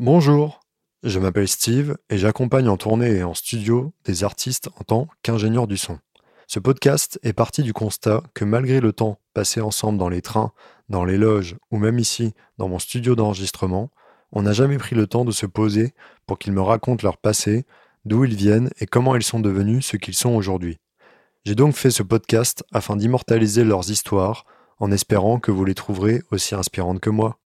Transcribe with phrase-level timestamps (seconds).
[0.00, 0.60] Bonjour,
[1.02, 5.66] je m'appelle Steve et j'accompagne en tournée et en studio des artistes en tant qu'ingénieur
[5.66, 5.98] du son.
[6.46, 10.52] Ce podcast est parti du constat que malgré le temps passé ensemble dans les trains,
[10.88, 13.90] dans les loges ou même ici dans mon studio d'enregistrement,
[14.30, 15.94] on n'a jamais pris le temps de se poser
[16.28, 17.66] pour qu'ils me racontent leur passé,
[18.04, 20.78] d'où ils viennent et comment ils sont devenus ce qu'ils sont aujourd'hui.
[21.44, 24.44] J'ai donc fait ce podcast afin d'immortaliser leurs histoires
[24.78, 27.40] en espérant que vous les trouverez aussi inspirantes que moi.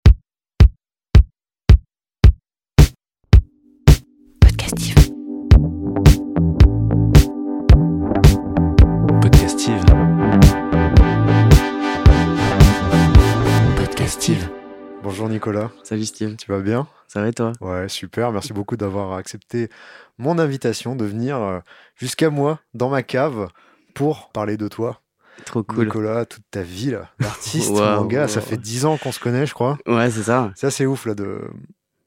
[15.21, 16.89] Bonjour Nicolas, Salut Steve, tu vas bien?
[17.07, 17.53] Ça va et toi?
[17.61, 19.69] Ouais, super, merci beaucoup d'avoir accepté
[20.17, 21.59] mon invitation de venir euh,
[21.95, 23.51] jusqu'à moi dans ma cave
[23.95, 25.03] pour parler de toi.
[25.45, 25.85] Trop cool.
[25.85, 29.21] Nicolas, toute ta vie là, l'artiste, Waouh, mon gars, ça fait 10 ans qu'on se
[29.21, 29.77] connaît, je crois.
[29.87, 30.53] Ouais, c'est ça.
[30.57, 31.43] C'est assez ouf là de,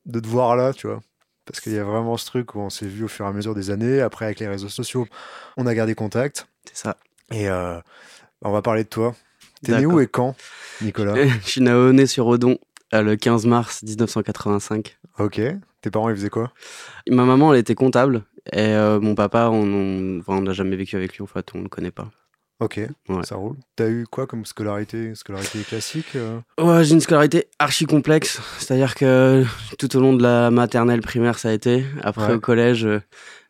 [0.07, 0.99] de te voir là, tu vois.
[1.45, 3.31] Parce qu'il y a vraiment ce truc où on s'est vu au fur et à
[3.31, 4.01] mesure des années.
[4.01, 5.05] Après, avec les réseaux sociaux,
[5.55, 6.47] on a gardé contact.
[6.65, 6.97] C'est ça.
[7.29, 7.79] Et euh,
[8.41, 9.13] on va parler de toi.
[9.61, 10.35] T'es né où et quand,
[10.81, 11.13] Nicolas?
[11.43, 12.57] Je suis né sur Odon
[13.01, 14.97] le 15 mars 1985.
[15.19, 15.41] Ok.
[15.81, 16.51] Tes parents, ils faisaient quoi?
[17.09, 18.23] Ma maman, elle était comptable.
[18.51, 21.63] Et euh, mon papa, on enfin, n'a jamais vécu avec lui, en fait, on ne
[21.63, 22.09] le connaît pas.
[22.59, 23.23] Ok, Ouais.
[23.23, 23.55] ça roule.
[23.75, 25.15] T'as eu quoi comme scolarité?
[25.15, 26.39] Scolarité classique euh?
[26.61, 28.39] Ouais, j'ai une scolarité archi complexe.
[28.59, 29.43] C'est-à-dire que
[29.79, 31.83] tout au long de la maternelle primaire, ça a été.
[32.03, 32.33] Après, Ouais.
[32.35, 33.01] au collège, euh,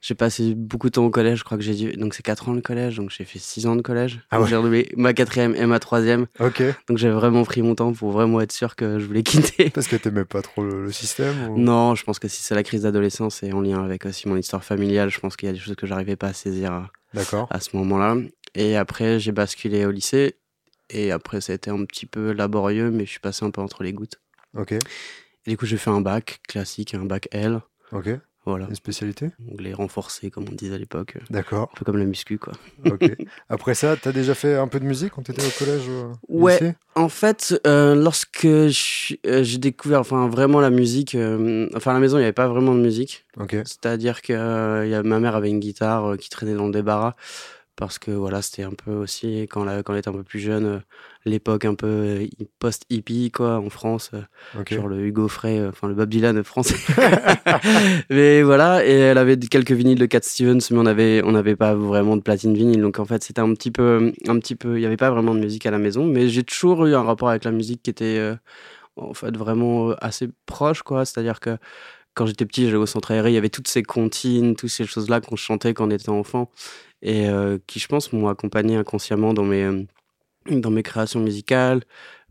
[0.05, 1.39] j'ai passé beaucoup de temps au collège.
[1.39, 1.93] Je crois que j'ai dû.
[1.93, 2.97] Donc, c'est 4 ans le collège.
[2.97, 4.19] Donc, j'ai fait 6 ans de collège.
[4.31, 4.49] Ah ouais.
[4.49, 6.27] J'ai redoublé ma quatrième et ma troisième.
[6.41, 6.61] Ok.
[6.89, 9.69] Donc, j'ai vraiment pris mon temps pour vraiment être sûr que je voulais quitter.
[9.69, 11.57] Parce que t'aimais pas trop le, le système ou...
[11.57, 14.35] Non, je pense que si c'est la crise d'adolescence et en lien avec aussi mon
[14.35, 16.91] histoire familiale, je pense qu'il y a des choses que j'arrivais pas à saisir à,
[17.13, 17.47] D'accord.
[17.49, 18.17] à ce moment-là.
[18.55, 20.35] Et après, j'ai basculé au lycée.
[20.89, 23.61] Et après, ça a été un petit peu laborieux, mais je suis passé un peu
[23.61, 24.19] entre les gouttes.
[24.57, 24.73] Ok.
[24.73, 27.61] Et du coup, j'ai fait un bac classique, un bac L.
[27.93, 28.09] Ok.
[28.45, 28.65] Voilà.
[28.67, 31.17] Une spécialité Anglais renforcé, comme on disait à l'époque.
[31.29, 31.69] D'accord.
[31.73, 32.51] Un peu comme la muscu, quoi.
[32.85, 33.09] Ok.
[33.49, 36.41] Après ça, t'as déjà fait un peu de musique quand t'étais au collège ou au
[36.41, 36.53] Ouais.
[36.59, 36.75] lycée?
[36.95, 41.99] En fait, euh, lorsque euh, j'ai découvert enfin, vraiment la musique, euh, enfin à la
[42.01, 43.25] maison, il n'y avait pas vraiment de musique.
[43.39, 43.51] Ok.
[43.65, 46.73] C'est-à-dire que euh, il y a, ma mère avait une guitare qui traînait dans le
[46.73, 47.15] débarras
[47.75, 50.39] parce que voilà, c'était un peu aussi quand, la, quand elle était un peu plus
[50.39, 50.79] jeune, euh,
[51.25, 52.27] l'époque un peu euh,
[52.59, 56.75] post-hippie quoi en France, euh, genre le Hugo Frey, euh, enfin le Bob Dylan français.
[58.09, 61.55] mais voilà, et elle avait quelques vinyles de Cat Stevens, mais on avait on n'avait
[61.55, 64.77] pas vraiment de platine vinyle, donc en fait c'était un petit peu un petit peu,
[64.77, 67.03] il y avait pas vraiment de musique à la maison, mais j'ai toujours eu un
[67.03, 68.35] rapport avec la musique qui était
[68.95, 71.57] en fait vraiment assez proche quoi, c'est-à-dire que
[72.15, 74.85] quand j'étais petit, j'allais au centre aéré, il y avait toutes ces comptines, toutes ces
[74.85, 76.51] choses-là qu'on chantait quand on était enfant
[77.03, 79.83] et euh, qui, je pense, m'ont accompagné inconsciemment dans mes, euh,
[80.49, 81.83] dans mes créations musicales,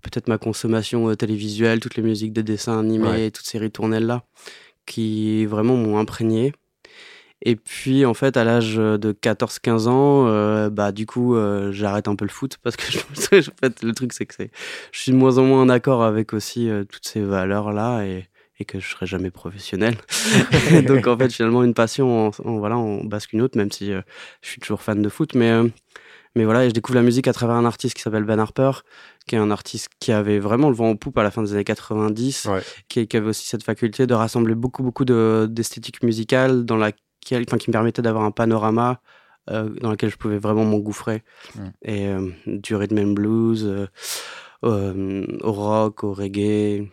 [0.02, 3.30] peut-être ma consommation euh, télévisuelle, toutes les musiques de dessins animés, Ouais.
[3.30, 4.24] toutes ces ritournelles-là,
[4.86, 6.52] qui vraiment m'ont imprégné.
[7.44, 12.06] Et puis, en fait, à l'âge de 14-15 ans, euh, bah, du coup, euh, j'arrête
[12.06, 12.98] un peu le foot parce que, je,
[13.50, 14.34] en fait, le truc, c'est que
[14.92, 18.28] je suis de moins en moins en accord avec aussi euh, toutes ces valeurs-là et,
[18.62, 19.94] et que je serai jamais professionnel.
[20.86, 23.92] Donc, en fait, finalement, une passion, en, en- voilà, on bascule une autre, même si
[23.92, 24.00] euh,
[24.40, 25.34] je suis toujours fan de foot.
[25.34, 25.68] Mais, euh,
[26.34, 28.70] mais voilà, et je découvre la musique à travers un artiste qui s'appelle Ben Harper,
[29.26, 31.52] qui est un artiste qui avait vraiment le vent en poupe à la fin des
[31.52, 32.62] années 90, Ouais.
[32.88, 37.44] qui, qui avait aussi cette faculté de rassembler beaucoup, beaucoup de- d'esthétique musicale dans laquelle,
[37.46, 39.00] enfin, qui me permettait d'avoir un panorama
[39.50, 41.22] euh, dans lequel je pouvais vraiment m'engouffrer.
[41.56, 41.60] Mm.
[41.84, 42.08] Et
[42.46, 43.66] du rhythm and blues,
[44.64, 46.88] euh, au rock, au reggae,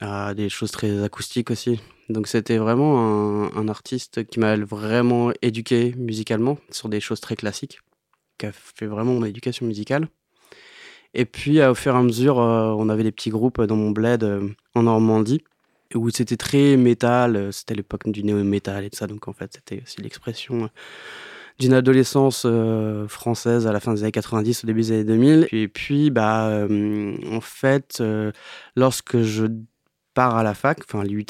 [0.00, 1.80] à des choses très acoustiques aussi.
[2.08, 7.80] Donc c'était vraiment un, artiste qui m'a vraiment éduqué musicalement sur des choses très classiques,
[8.38, 10.08] qui a fait vraiment mon éducation musicale.
[11.14, 13.90] Et puis au fur et à mesure, euh, on avait des petits groupes dans mon
[13.90, 15.42] bled euh, en Normandie
[15.96, 19.82] où c'était très métal, c'était l'époque du néo-métal et tout ça, donc en fait c'était
[19.82, 20.68] aussi l'expression euh,
[21.58, 22.46] d'une adolescence
[23.08, 25.48] française à la fin des années 90, au début des années 2000.
[25.52, 26.66] Et puis, bah,
[27.30, 28.02] en fait,
[28.76, 29.44] lorsque je
[30.20, 31.24] pars à la fac, enfin à l'UT,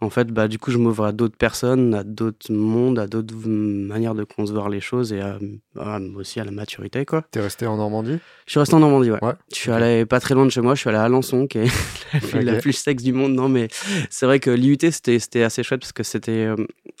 [0.00, 3.34] en fait, bah, du coup, je m'ouvre à d'autres personnes, à d'autres mondes, à d'autres
[3.48, 5.38] manières de concevoir les choses et à,
[5.78, 7.22] à- aussi à la maturité, quoi.
[7.30, 8.18] T'es resté en Normandie?
[8.46, 9.24] Je suis resté en Normandie, ouais.
[9.24, 9.32] Ouais.
[9.52, 11.58] Je suis allé pas très loin de chez moi, je suis allé à Alençon, qui
[11.58, 11.64] est
[12.12, 12.60] la ville la Ok.
[12.60, 13.32] plus sexe du monde.
[13.34, 13.68] Non, mais
[14.10, 16.56] c'est vrai que l'IUT, c'était assez chouette parce que c'était euh,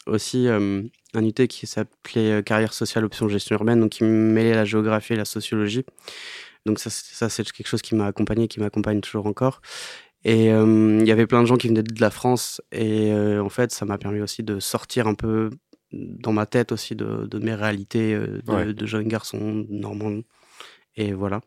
[0.06, 0.82] aussi euh,
[1.14, 5.12] un UT qui s'appelait euh, Carrière sociale, option gestion urbaine, donc qui mêlait la géographie
[5.12, 5.84] et la sociologie.
[6.64, 9.60] Donc ça, c'est- ça c'est quelque chose qui m'a accompagné, qui m'accompagne toujours encore.
[10.28, 12.60] Et euh, il y avait plein de gens qui venaient de la France.
[12.72, 15.50] Et euh, en fait, ça m'a permis aussi de sortir un peu
[15.92, 18.74] dans ma tête aussi de, de mes réalités euh, de, Ouais.
[18.74, 20.18] de jeune garçon normand
[20.96, 21.40] Et voilà.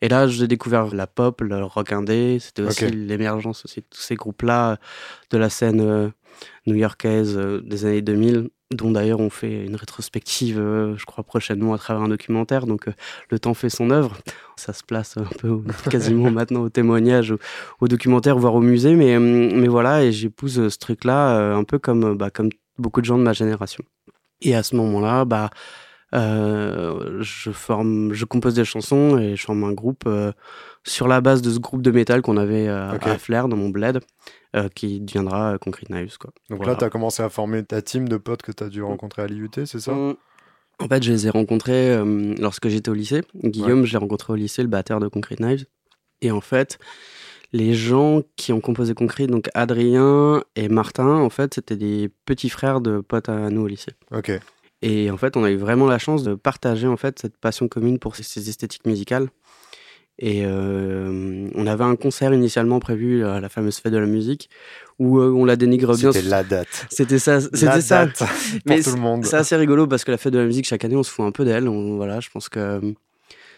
[0.00, 2.38] Et là, j'ai découvert la pop, le rock indé.
[2.40, 4.78] C'était aussi l'émergence aussi de tous ces groupes-là
[5.30, 6.12] de la scène
[6.66, 11.78] new-yorkaise des années 2000 dont d'ailleurs on fait une rétrospective, euh, je crois, prochainement à
[11.78, 12.66] travers un documentaire.
[12.66, 12.92] Donc euh,
[13.30, 14.16] le temps fait son œuvre.
[14.56, 17.34] Ça se place un peu quasiment maintenant au témoignage,
[17.80, 18.94] au, documentaire, voire au musée.
[18.94, 23.06] Mais, mais voilà, et j'épouse euh, ce truc-là un peu comme, bah, comme beaucoup de
[23.06, 23.84] gens de ma génération.
[24.40, 25.50] Et à ce moment-là, bah,
[26.12, 30.08] je, forme, je compose des chansons et je forme un groupe
[30.84, 34.00] sur la base de ce groupe de métal qu'on avait à Flair dans mon bled.
[34.54, 36.18] Euh, qui deviendra euh, Concrete Knives.
[36.18, 36.30] Quoi.
[36.50, 38.82] Donc là, tu as commencé à former ta team de potes que tu as dû
[38.82, 39.92] rencontrer à l'IUT, c'est ça?
[39.92, 40.16] Mmh.
[40.78, 43.22] En fait, je les ai rencontrés euh, lorsque j'étais au lycée.
[43.42, 45.64] Guillaume, je l'ai rencontré au lycée, le batteur de Concrete Knives.
[46.20, 46.78] Et en fait,
[47.52, 52.50] les gens qui ont composé Concrete, donc Adrien et Martin, en fait, c'était des petits
[52.50, 53.92] frères de potes à nous au lycée.
[54.10, 54.32] Ok.
[54.82, 57.68] Et en fait, on a eu vraiment la chance de partager en fait cette passion
[57.68, 59.28] commune pour ces esthétiques musicales.
[60.18, 64.50] Et euh, on avait un concert initialement prévu à la fameuse fête de la musique
[64.98, 66.12] où euh, on la dénigre bien.
[66.12, 66.86] C'était la date.
[66.90, 67.40] C'était ça.
[67.40, 68.06] C'était ça.
[68.06, 68.22] Date
[68.66, 69.24] pour tout le monde.
[69.24, 71.24] C'est assez rigolo parce que la fête de la musique chaque année on se fout
[71.24, 71.66] un peu d'elle.
[71.68, 72.80] Voilà, je pense que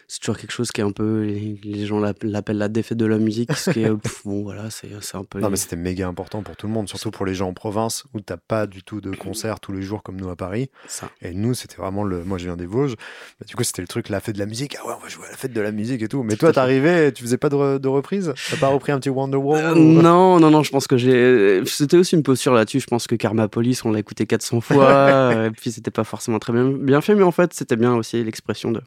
[0.07, 3.17] c'est toujours quelque chose qui est un peu les, gens l'appellent la défaite de la
[3.17, 3.89] musique ce qui est
[4.25, 7.11] bon voilà c'est un peu non mais c'était méga important pour tout le monde surtout
[7.11, 10.03] pour les gens en province où t'as pas du tout de concert tous les jours
[10.03, 10.69] comme nous à Paris.
[10.87, 11.09] Ça.
[11.21, 12.95] et nous c'était vraiment le moi je viens des Vosges.
[13.39, 14.77] Bah, du coup c'était le truc la fête de la musique.
[14.79, 16.23] Ah ouais on va jouer à la fête de la musique et tout.
[16.23, 18.33] Mais toi t'arrivais tu faisais pas de, de reprise?
[18.49, 21.97] T'as pas repris un petit Wonderwall euh, non non non je pense que j'ai c'était
[21.97, 22.79] aussi une posture là-dessus.
[22.79, 26.39] Je pense que Karma Police on l'a écouté 400 fois et puis c'était pas forcément
[26.39, 28.81] très bien, bien fait mais en fait c'était bien aussi l'expression de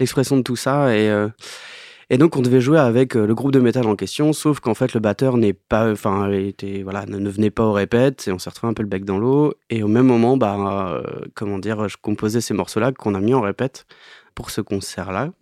[0.00, 0.94] l'expression de tout ça.
[0.96, 1.28] Et, euh,
[2.08, 4.74] et donc, on devait jouer avec euh, le groupe de métal en question, sauf qu'en
[4.74, 8.38] fait, le batteur n'est pas, enfin, était, voilà, ne, venait pas au répète, et on
[8.38, 9.54] s'est retrouvé un peu le bec dans l'eau.
[9.70, 11.02] Et au même moment, bah, euh,
[11.34, 13.86] comment dire, je composais ces morceaux-là qu'on a mis en répète
[14.36, 15.32] pour ce concert-là.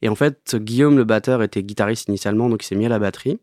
[0.00, 3.00] Et en fait, Guillaume, le batteur, était guitariste initialement, donc il s'est mis à la
[3.00, 3.40] batterie.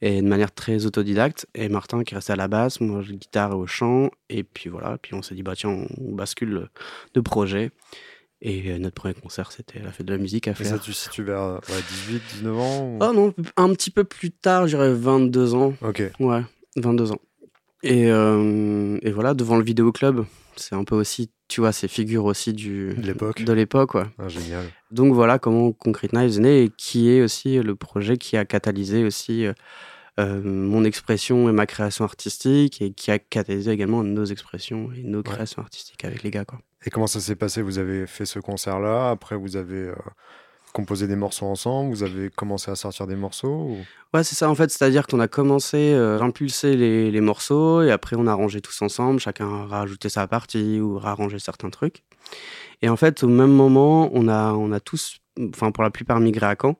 [0.00, 1.46] Et de manière très autodidacte.
[1.54, 4.10] Et Martin qui restait à la basse, moi, je guitare et au chant.
[4.28, 6.68] Et puis voilà, puis on s'est dit, bah tiens, on bascule
[7.14, 7.70] de projet.
[8.40, 10.66] Et euh, notre premier concert, c'était la fête de la musique à faire.
[10.66, 11.60] Et ça, tu situes vers
[12.06, 15.74] 18, 19 ans Oh non, un petit peu plus tard, j'irais 22 ans.
[15.82, 16.02] Ok.
[16.20, 16.42] Ouais,
[16.76, 17.20] 22 ans.
[17.82, 20.24] Et, euh, et voilà, devant le vidéoclub,
[20.56, 23.42] c'est un peu aussi, tu vois, ces figures aussi du, de l'époque.
[23.42, 24.06] De l'époque, ouais.
[24.18, 24.64] Ah, génial.
[24.90, 28.44] Donc voilà comment Concrete Knives est né et qui est aussi le projet qui a
[28.44, 29.46] catalysé aussi
[30.18, 35.02] euh, mon expression et ma création artistique et qui a catalysé également nos expressions et
[35.02, 36.60] nos créations artistiques avec les gars, quoi.
[36.84, 37.62] Et comment ça s'est passé?
[37.62, 39.94] Vous avez fait ce concert-là, après vous avez euh,
[40.72, 43.76] composé des morceaux ensemble, vous avez commencé à sortir des morceaux
[44.14, 47.90] Ouais, c'est ça en fait, c'est-à-dire qu'on a commencé à impulser les, les, morceaux et
[47.90, 52.04] après on a arrangé tous ensemble, chacun a rajouté sa partie ou arrangé certains trucs.
[52.82, 55.18] Et en fait, au même moment, on a, on a tous
[55.50, 56.76] enfin pour la plupart migré à Caen.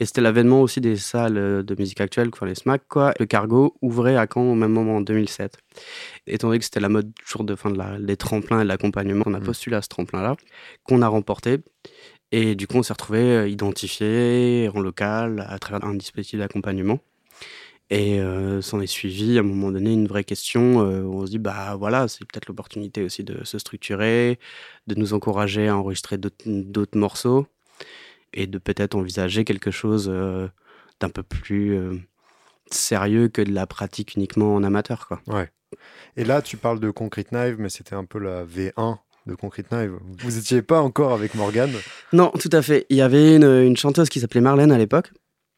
[0.00, 3.12] Et c'était l'avènement aussi des salles de musique actuelle, quoi, les SMAC, quoi.
[3.18, 5.58] Le Cargo ouvrait à Caen au même moment en 2007.
[6.26, 8.68] Étant donné que c'était la mode toujours de fin de la, des tremplins et de
[8.68, 9.44] l'accompagnement, on a mmh.
[9.44, 10.36] postulé à ce tremplin-là,
[10.84, 11.58] qu'on a remporté.
[12.32, 16.98] Et du coup, on s'est retrouvé euh, identifié en local à travers un dispositif d'accompagnement.
[17.90, 21.26] Et euh, s'en est suivi à un moment donné une vraie question euh, où on
[21.26, 24.38] se dit bah voilà c'est peut-être l'opportunité aussi de se structurer,
[24.86, 27.46] de nous encourager à enregistrer d'autres morceaux
[28.32, 30.48] et de peut-être envisager quelque chose euh,
[31.00, 31.96] d'un peu plus euh,
[32.70, 35.06] sérieux que de la pratique uniquement en amateur.
[35.08, 35.20] Quoi.
[35.26, 35.50] Ouais.
[36.16, 39.70] Et là, tu parles de Concrete Knife, mais c'était un peu la V1 de Concrete
[39.70, 39.90] Knife.
[40.18, 41.72] Vous n'étiez pas encore avec Morgane?
[42.12, 42.86] Non, tout à fait.
[42.88, 45.12] Il y avait une, chanteuse qui s'appelait Marlène à l'époque,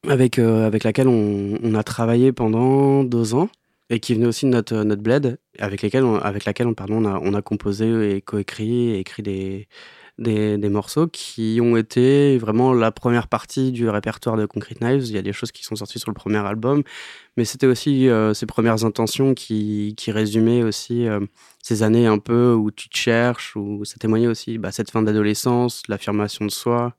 [0.09, 3.49] avec, euh, avec laquelle on, a travaillé pendant deux ans
[3.88, 7.09] et qui venait aussi de notre, notre bled, avec, lesquels avec laquelle on, pardon, on,
[7.09, 9.68] a, on a composé et coécrit et écrit des,
[10.21, 15.07] des, morceaux qui ont été vraiment la première partie du répertoire de Concrete Knives.
[15.07, 16.83] Il y a des choses qui sont sorties sur le premier album,
[17.37, 21.21] mais c'était aussi euh, ces premières intentions qui, qui résumaient aussi euh,
[21.62, 25.03] ces années un peu où tu te cherches, où ça témoignait aussi bah, cette fin
[25.03, 26.95] d'adolescence, l'affirmation de soi.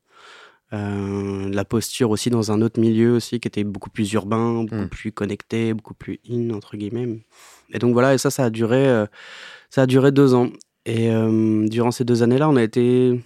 [0.73, 4.83] Euh, la posture aussi dans un autre milieu aussi qui était beaucoup plus urbain, beaucoup
[4.83, 4.89] hmm.
[4.89, 7.19] plus connecté, beaucoup plus in entre guillemets.
[7.71, 9.05] Et donc voilà, et ça, ça a duré,
[9.69, 10.49] ça a duré deux ans.
[10.85, 11.09] Et
[11.67, 13.19] durant ces deux années-là, on a été.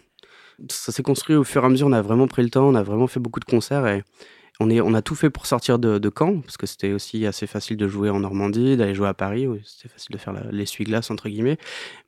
[0.69, 2.75] Ça s'est construit au fur et à mesure, on a vraiment pris le temps, on
[2.75, 4.03] a vraiment fait beaucoup de concerts et
[4.59, 7.25] on, est, on a tout fait pour sortir de, de Caen, parce que c'était aussi
[7.25, 11.12] assez facile de jouer en Normandie, d'aller jouer à Paris, c'était facile de faire l'essuie-glace,
[11.12, 11.57] entre guillemets.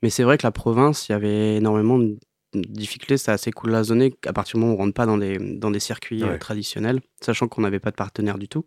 [0.02, 2.16] Mais c'est vrai que la province, il y avait énormément de
[2.54, 5.70] difficultés, c'était assez cloisonné à partir du moment où on rentre pas dans des, dans
[5.70, 8.64] des circuits traditionnels, sachant qu'on n'avait pas de partenaire du tout.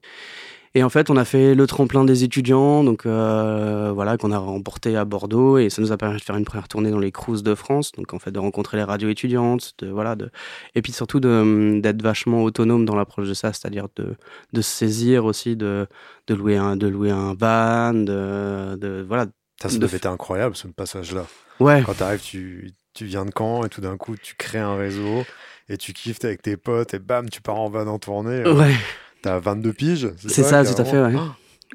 [0.74, 4.38] Et en fait, on a fait le tremplin des étudiants, donc euh, voilà, qu'on a
[4.38, 7.12] remporté à Bordeaux, et ça nous a permis de faire une première tournée dans les
[7.12, 10.32] cruises de France, donc en fait de rencontrer les radios étudiantes, de voilà, de
[10.74, 14.16] et puis surtout d'être vachement autonome dans l'approche de ça, c'est-à-dire de
[14.54, 15.88] de saisir aussi, de
[16.28, 19.26] de louer un de louer un van, de, de voilà.
[19.62, 21.26] Ça, ça devait être incroyable ce passage-là.
[21.60, 21.84] Ouais.
[21.86, 24.76] Quand tu arrives, tu tu viens de Caen et tout d'un coup tu crées un
[24.76, 25.24] réseau
[25.70, 28.44] et tu kiffes avec tes potes et bam, tu pars en van en tournée.
[28.50, 28.74] Ouais.
[29.22, 30.12] T'as 22 piges.
[30.28, 31.14] C'est ça, tout à fait, ouais.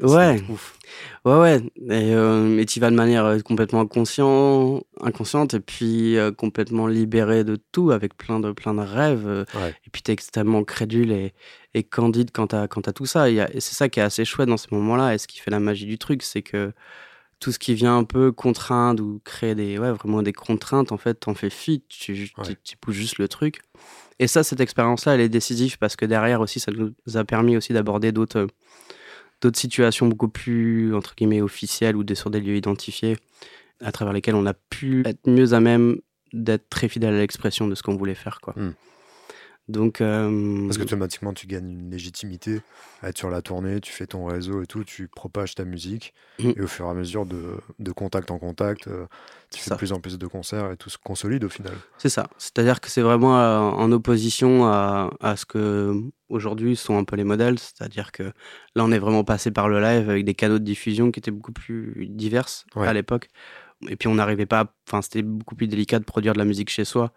[0.02, 0.42] ouais.
[1.24, 1.60] Ouais, ouais.
[1.88, 7.42] Et, euh, tu vas de manière euh, complètement inconscient, inconsciente et puis euh, complètement libéré
[7.42, 9.26] de tout avec plein de, plein de rêves.
[9.26, 11.34] Euh, et puis t'es extrêmement crédule et,
[11.74, 13.28] et candide quand t'as, quand as tout ça.
[13.28, 15.14] Et, et c'est ça qui est assez chouette dans ces moments-là.
[15.14, 16.72] Et ce qui fait la magie du truc, c'est que
[17.40, 20.96] tout ce qui vient un peu contraindre ou créer des, ouais, vraiment des contraintes, en
[20.96, 23.60] fait, t'en fais fi, tu, tu, tu, pousses juste le truc.
[24.18, 27.56] Et ça, cette expérience-là, elle est décisive parce que derrière aussi, ça nous a permis
[27.56, 28.46] aussi d'aborder d'autres,
[29.40, 33.16] d'autres situations beaucoup plus, entre guillemets, officielles ou des, sur des lieux identifiés
[33.84, 36.00] à travers lesquels on a pu être mieux à même
[36.32, 38.54] d'être très fidèle à l'expression de ce qu'on voulait faire, quoi.
[38.56, 38.72] Mmh.
[39.68, 40.66] Donc, euh...
[40.66, 42.60] Parce qu'automatiquement, tu gagnes une légitimité
[43.02, 46.14] à être sur la tournée, tu fais ton réseau et tout, tu propages ta musique.
[46.38, 46.50] Mmh.
[46.56, 49.06] Et au fur et à mesure de, de contact en contact, euh,
[49.50, 51.72] tu fais de plus en plus de concerts et tout se consolide au final.
[51.98, 52.28] C'est ça.
[52.38, 57.16] C'est-à-dire que c'est vraiment euh, en opposition à, à ce que aujourd'hui sont un peu
[57.16, 57.58] les modèles.
[57.58, 61.10] C'est-à-dire que là, on est vraiment passé par le live avec des canaux de diffusion
[61.10, 62.86] qui étaient beaucoup plus diverses ouais.
[62.86, 63.28] à l'époque.
[63.88, 66.70] Et puis on n'arrivait pas, enfin c'était beaucoup plus délicat de produire de la musique
[66.70, 67.12] chez soi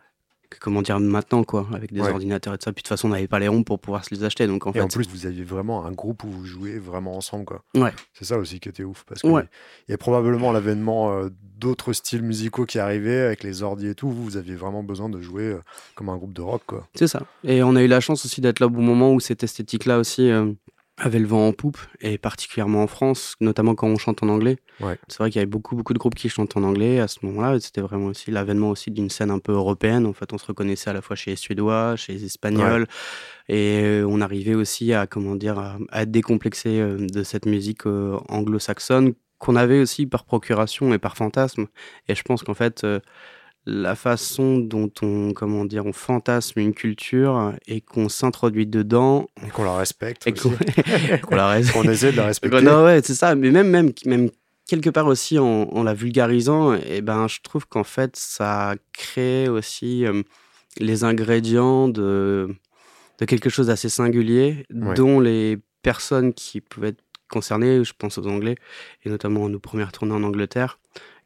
[0.59, 2.09] comment dire maintenant quoi avec des ouais.
[2.09, 2.71] ordinateurs et tout ça.
[2.71, 4.65] Puis de toute façon on n'avait pas les ronds pour pouvoir se les acheter donc
[4.65, 7.45] en et fait en plus vous aviez vraiment un groupe où vous jouez vraiment ensemble
[7.45, 7.63] quoi.
[7.75, 7.93] Ouais.
[8.13, 9.43] C'est ça aussi qui était ouf parce qu'il ouais.
[9.87, 14.09] y a probablement l'avènement euh, d'autres styles musicaux qui arrivaient avec les ordi et tout.
[14.09, 15.61] Vous, vous aviez vraiment besoin de jouer euh,
[15.95, 16.87] comme un groupe de rock quoi.
[16.95, 17.21] C'est ça.
[17.43, 19.85] Et on a eu la chance aussi d'être là au bon moment où cette esthétique
[19.85, 20.51] là aussi euh,
[20.99, 24.57] avait le vent en poupe, et particulièrement en France, notamment quand on chante en anglais.
[24.81, 24.97] Ouais.
[25.07, 27.19] C'est vrai qu'il y avait beaucoup, beaucoup de groupes qui chantent en anglais à ce
[27.23, 27.59] moment-là.
[27.59, 30.05] C'était vraiment aussi l'avènement aussi d'une scène un peu européenne.
[30.05, 32.87] En fait, on se reconnaissait à la fois chez les Suédois, chez les Espagnols,
[33.49, 33.55] ouais.
[33.55, 38.17] et on arrivait aussi à, comment dire, à, être décomplexé euh, de cette musique euh,
[38.27, 41.67] anglo-saxonne qu'on avait aussi par procuration et par fantasme.
[42.07, 42.99] Et je pense qu'en fait, euh,
[43.69, 49.49] la façon dont on comment dire on fantasme une culture et qu'on s'introduit dedans et
[49.49, 50.49] qu'on la respecte et qu'on
[51.27, 51.77] qu la respecte.
[51.77, 52.61] Qu'on essaie de la respecter.
[52.61, 53.35] Non ouais c'est ça.
[53.35, 54.29] Mais même même même
[54.67, 58.75] quelque part aussi en, en la vulgarisant et eh ben je trouve qu'en fait ça
[58.91, 60.23] crée aussi euh,
[60.77, 62.49] les ingrédients de
[63.19, 64.93] de quelque chose d'assez singulier ouais.
[64.95, 68.55] dont les personnes qui pouvaient être concernées je pense aux anglais
[69.03, 70.79] et notamment nos premières tournées en Angleterre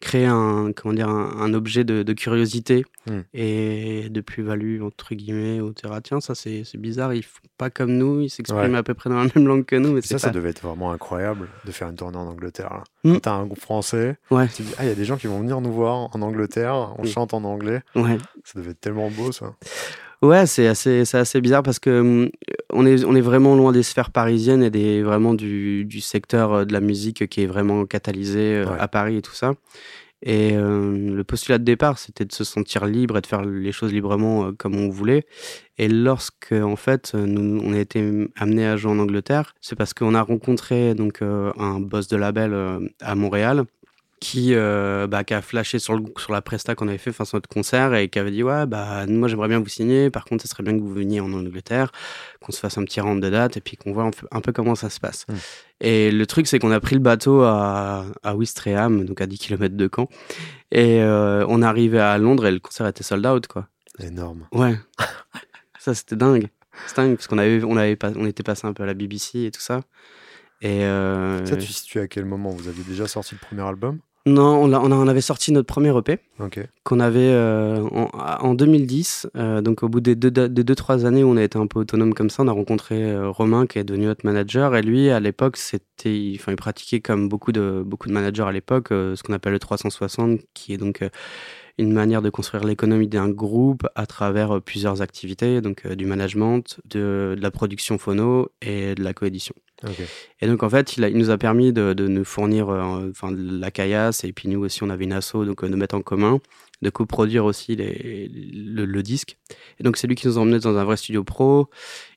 [0.03, 3.15] créer un comment dire un, un objet de, de curiosité Hmm.
[3.15, 3.23] mmh.
[3.33, 7.91] et de plus-value entre guillemets au terrain tiens ça c'est bizarre ils font pas comme
[7.97, 8.77] nous ils s'expriment ouais.
[8.77, 10.19] à peu près dans la même langue que nous mais ça pas...
[10.19, 13.17] ça devait être vraiment incroyable de faire une tournée en Angleterre mmh.
[13.17, 14.47] t'as un groupe français ouais.
[14.47, 16.93] tu dis ah il y a des gens qui vont venir nous voir en Angleterre
[16.97, 17.07] on mmh.
[17.07, 18.17] chante en anglais ouais.
[18.45, 19.53] ça devait être tellement beau ça
[20.23, 22.29] Ouais, c'est assez, c'est assez bizarre parce que hum,
[22.71, 26.53] on est, on est vraiment loin des sphères parisiennes et des, vraiment du, du secteur
[26.53, 28.79] euh, de la musique qui est vraiment catalysé euh, ouais.
[28.79, 29.53] à Paris et tout ça.
[30.25, 33.73] Et euh, le postulat de départ, c'était de se sentir libre et de faire les
[33.73, 35.25] choses librement euh, comme on voulait.
[35.77, 39.93] Et lorsque, en fait, nous, on a été amené à jouer en Angleterre, c'est parce
[39.93, 42.55] qu'on a rencontré donc euh, un boss de label
[43.01, 43.65] à Montréal
[44.23, 47.33] qui, euh, bah, qui a flashé sur, le, sur la presta qu'on avait fait face
[47.33, 50.09] à notre concert et qui avait dit ouais bah moi j'aimerais bien vous signer.
[50.09, 51.91] Par contre ce serait bien que vous veniez en Angleterre
[52.39, 54.75] qu'on se fasse un petit round de date et puis qu'on voit un peu comment
[54.75, 55.25] ça se passe.
[55.27, 55.33] Mmh.
[55.81, 59.37] et le truc c'est qu'on a pris le bateau à, à Ouistreham donc à 10
[59.39, 60.07] km de Caen.
[60.71, 63.67] Et euh, on est arrivé à Londres et le concert était sold out quoi.
[63.99, 64.47] Énorme.
[64.53, 64.79] Ouais.
[65.79, 66.47] Ça c'était dingue.
[66.87, 68.93] C'est dingue parce qu'on avait on avait pas on était passé un peu à la
[68.93, 69.81] BBC et tout ça.
[70.61, 71.45] Et euh...
[71.45, 72.51] ça tu situes à quel moment?
[72.51, 73.99] Vous aviez déjà sorti le premier album?
[74.25, 76.67] Non, on, a, on, avait sorti notre premier EP okay.
[76.85, 79.27] qu'on avait euh, en, en, 2010.
[79.35, 81.67] Euh, donc au bout des 2-3 deux, deux, trois années où on a été un
[81.67, 84.77] peu autonome comme ça, on a rencontré euh, Romain qui est devenu notre manager.
[84.77, 88.53] Et lui, à l'époque, c'était, enfin, il pratiquait comme beaucoup de, beaucoup de managers à
[88.53, 91.03] l'époque euh, ce qu'on appelle le 360, qui est donc
[91.77, 97.33] une manière de construire l'économie d'un groupe à travers plusieurs activités, donc du management, de,
[97.35, 99.55] de la production phono et de la coédition.
[99.83, 100.05] Okay.
[100.41, 103.09] Et donc en fait, il, a, il, nous a permis de, de nous fournir euh,
[103.09, 105.75] enfin, de la caillasse et puis nous aussi on avait une asso donc euh, de
[105.75, 106.39] mettre en commun,
[106.81, 109.37] de coproduire aussi les, le, le, disque.
[109.79, 111.69] Et donc c'est lui qui nous a emmenés dans un vrai studio pro.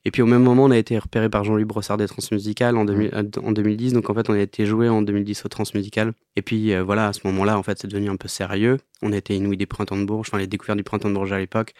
[0.04, 2.84] Et puis au même moment, on a été repéré par Jean-Louis Brossard des Transmusicales en,
[2.84, 3.10] mmh.
[3.42, 3.92] en 2010.
[3.94, 6.12] Donc en fait, on a été joué en 2010 au Transmusical.
[6.36, 8.78] Et puis euh, voilà, à ce moment-là, en fait, c'est devenu un peu sérieux.
[9.02, 11.32] On a été inouïs des Printemps de Bourges, enfin les découvertes du Printemps de Bourges
[11.32, 11.74] à l'époque.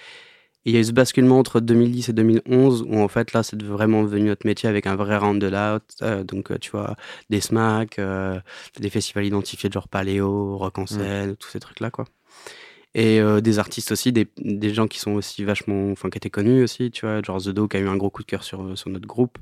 [0.67, 3.63] Il y a eu ce basculement entre 2010 et 2011 où en fait là c'est
[3.63, 5.81] vraiment devenu notre métier avec un vrai round de loud.
[6.03, 6.97] Euh, donc euh, tu vois
[7.31, 8.39] des smacks, euh,
[8.79, 10.87] des festivals identifiés de genre paléo, rock en Mm.
[10.87, 12.05] scène, tous ces trucs là quoi.
[12.95, 16.31] Et euh, des artistes aussi, des, des gens qui sont aussi vachement, enfin qui étaient
[16.31, 18.43] connus aussi, tu vois, genre The Do qui a eu un gros coup de cœur
[18.43, 19.37] sur, sur notre groupe.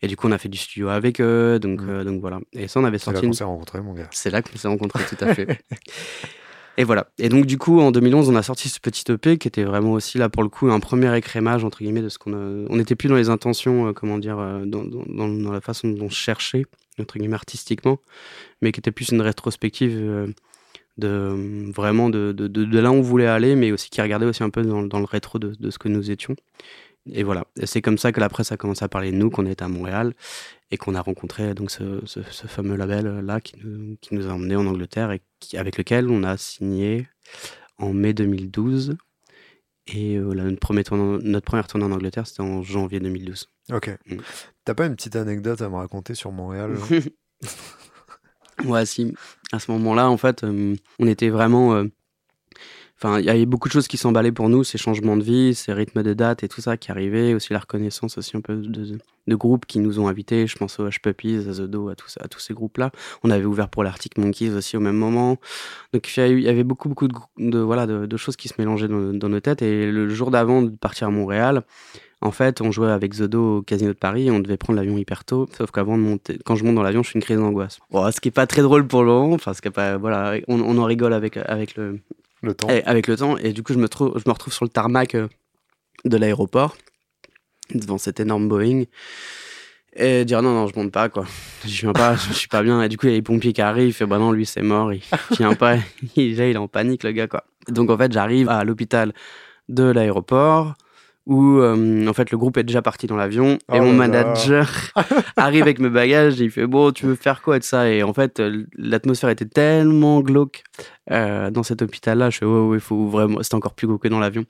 [0.00, 2.04] Et du coup on a fait du studio avec eux, donc, Mm.
[2.04, 2.38] donc voilà.
[2.52, 4.08] Et ça on avait C'est là sorti qu'on une s'est rencontrés, mon gars.
[4.12, 5.46] c'est là qu'on s'est rencontrés, tout à fait.
[6.76, 7.06] Et voilà.
[7.18, 9.92] Et donc, du coup, en 2011, on a sorti ce petit EP qui était vraiment
[9.92, 12.66] aussi, là, pour le coup, un premier écrémage, entre guillemets, de ce qu'on a...
[12.68, 16.10] On n'était plus dans les intentions, euh, comment dire, euh, dans, la façon dont on
[16.10, 16.64] cherchait,
[16.98, 17.98] entre guillemets, artistiquement,
[18.60, 20.26] mais qui était plus une rétrospective euh,
[20.98, 22.34] de vraiment de,
[22.76, 25.38] là où on voulait aller, mais aussi qui regardait aussi un peu dans, le rétro
[25.38, 26.34] de, de ce que nous étions.
[27.12, 27.44] Et voilà.
[27.64, 29.68] C'est comme ça que la presse a commencé à parler de nous, qu'on était à
[29.68, 30.14] Montréal
[30.74, 34.14] et qu'on a rencontré donc ce, ce, ce fameux label euh, là qui nous, qui
[34.14, 37.08] nous a emmenés en Angleterre et qui- avec lequel on a signé
[37.78, 38.96] en mai 2012.
[39.86, 43.48] Et euh, là, notre, premier tournée, notre première tournée en Angleterre, c'était en janvier 2012.
[43.72, 43.90] Ok.
[44.06, 44.16] Mm.
[44.64, 46.74] T'as pas une petite anecdote à me raconter sur Montréal
[48.64, 49.14] ouais, si.
[49.52, 51.84] À ce moment-là, en fait, euh, on était vraiment.
[53.18, 55.72] Il y avait beaucoup de choses qui s'emballaient pour nous, ces changements de vie, ces
[55.72, 59.34] rythmes de date et tout ça qui arrivaient, aussi la reconnaissance aussi un peu de,
[59.34, 62.16] groupes qui nous ont invités, je pense aux Hush Puppies, à The Do, à, tous
[62.20, 62.92] à tous ces groupes-là.
[63.22, 65.36] On avait ouvert pour l'Arctic Monkeys aussi au même moment.
[65.92, 69.40] Donc il y avait beaucoup, beaucoup de, voilà, de, choses qui se mélangeaient dans, nos
[69.40, 69.60] têtes.
[69.60, 71.64] Et le jour d'avant de partir à Montréal,
[72.22, 74.78] en fait, on jouait avec The Do au Casino de Paris et on devait prendre
[74.78, 75.46] l'avion hyper tôt.
[75.58, 77.80] Sauf qu'avant de monter, quand je monte dans l'avion, je suis une crise d'angoisse.
[77.92, 79.34] Ce qui est pas très drôle pour le moment.
[79.34, 82.00] Enfin, ce qui est pas, voilà, on, on en rigole avec, avec le,
[82.70, 83.36] Et avec le temps.
[83.38, 85.28] Et du coup, je me, trouve, je me retrouve sur le tarmac euh,
[86.04, 86.76] de l'aéroport,
[87.72, 88.84] devant cet énorme Boeing.
[89.96, 91.24] Et dire non, non, je monte pas, quoi.
[91.64, 92.82] Je viens pas, je suis pas bien.
[92.82, 93.88] Et du coup, il y a les pompiers qui arrivent.
[93.88, 94.92] Il fait bah non, lui, c'est mort.
[94.92, 95.02] Il
[95.38, 95.76] vient pas.
[96.16, 97.44] Il, déjà, il est en panique, le gars, quoi.
[97.68, 99.12] Donc, en fait, j'arrive à l'hôpital
[99.68, 100.74] de l'aéroport
[101.26, 103.58] où, euh, en fait, le groupe est déjà parti dans l'avion.
[103.68, 104.24] Oh et mon là là.
[104.24, 104.92] manager
[105.36, 106.40] arrive avec mes bagages.
[106.40, 107.90] Et il fait bon, tu veux faire quoi de ça?
[107.90, 110.64] Et en fait, euh, l'atmosphère était tellement glauque
[111.10, 112.28] euh, dans cet hôpital-là.
[112.30, 113.42] Je fais ouais, ouais, faut vraiment.
[113.42, 114.44] C'était encore plus glauque que dans l'avion.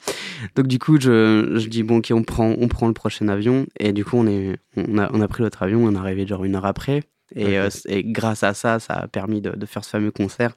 [0.56, 3.66] Donc du coup, je, je dis bon, ok, on prend, on prend le prochain avion.
[3.78, 5.84] Et du coup, on est, on a, on a pris l'autre avion.
[5.84, 7.02] On est arrivé genre une heure après.
[7.36, 10.54] Et, euh, grâce à ça, ça a permis de, de faire ce fameux concert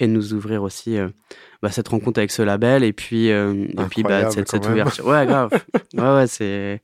[0.00, 1.08] et de nous ouvrir aussi euh,
[1.62, 5.06] bah, cette rencontre avec ce label et puis euh, et puis bah, cette, ouverture.
[5.06, 5.50] Ouais, grave.
[5.94, 6.82] ouais, ouais, c'est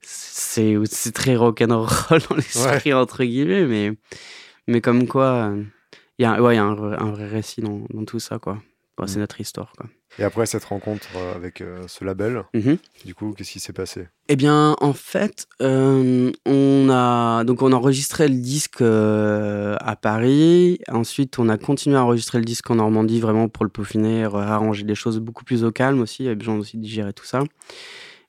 [0.00, 3.92] c'est c'est très rock'n'roll dans l'esprit entre guillemets, mais
[4.68, 5.52] mais comme quoi,
[6.18, 8.38] il y a ouais, y a un, vrai- un vrai récit dans, dans tout ça
[8.38, 8.58] quoi.
[9.06, 9.20] C'est Mm.
[9.20, 9.86] notre histoire quoi.
[10.18, 12.78] Et après cette rencontre euh, avec euh, ce label, Mhm.
[13.04, 14.06] du coup, qu'est-ce qui s'est passé?
[14.28, 19.96] Eh bien, en fait, euh, on a donc on a enregistré le disque euh, à
[19.96, 20.78] Paris.
[20.88, 24.84] Ensuite, on a continué à enregistrer le disque en Normandie, vraiment pour le peaufiner, arranger
[24.84, 26.22] des choses beaucoup plus au calme aussi.
[26.22, 27.42] Il y avait besoin aussi de digérer tout ça.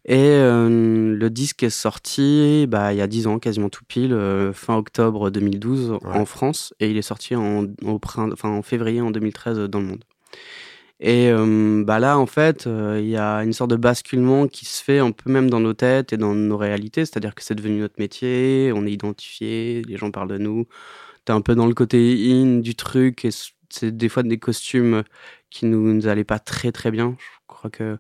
[0.08, 4.15] Et le disque est sorti bah, il y a 10 ans, quasiment tout pile,
[4.54, 6.00] fin octobre 2012 Ouais.
[6.04, 9.80] en France, et il est sorti en, au printemps- enfin, en février en 2013 dans
[9.80, 10.04] le monde.
[11.01, 14.65] Et euh, bah là, en fait, euh, il y a une sorte de basculement qui
[14.65, 17.55] se fait un peu même dans nos têtes et dans nos réalités, c'est-à-dire que c'est
[17.55, 20.67] devenu notre métier, on est identifié, les gens parlent de nous,
[21.25, 21.99] t'es un peu dans le côté
[22.31, 23.31] in du truc, et
[23.69, 25.03] c'est des fois des costumes
[25.49, 27.17] qui nous, nous allaient pas très très bien.
[27.19, 27.97] Je crois que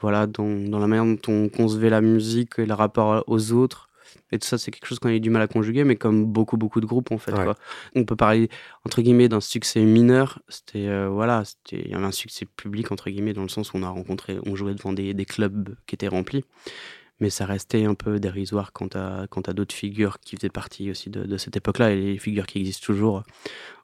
[0.00, 3.88] voilà, dans, dans la manière dont on concevait la musique et le rapport aux autres.
[4.32, 6.24] Et tout ça, c'est quelque chose qu'on a eu du mal à conjuguer, mais comme
[6.24, 7.32] beaucoup, beaucoup de groupes, en fait.
[7.32, 7.44] Ouais.
[7.44, 7.56] quoi.
[7.94, 8.48] On peut parler,
[8.84, 10.40] entre guillemets, d'un succès mineur.
[10.48, 13.76] C'était, euh, voilà, il y avait un succès public, entre guillemets, dans le sens où
[13.76, 16.44] on a rencontré, on jouait devant des, des clubs qui étaient remplis.
[17.20, 20.90] Mais ça restait un peu dérisoire quant à, quant à d'autres figures qui faisaient partie
[20.90, 23.22] aussi de, cette époque-là et les figures qui existent toujours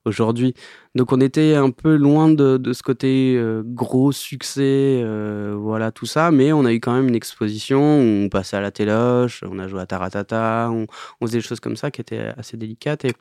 [0.04, 0.54] aujourd'hui.
[0.94, 5.92] Donc on était un peu loin de, de ce côté euh, gros succès, euh, voilà
[5.92, 8.70] tout ça, mais on a eu quand même une exposition où on passait à la
[8.70, 10.86] téloche, on a joué à Taratata, on,
[11.24, 13.12] faisait des choses comme ça qui étaient assez délicates et,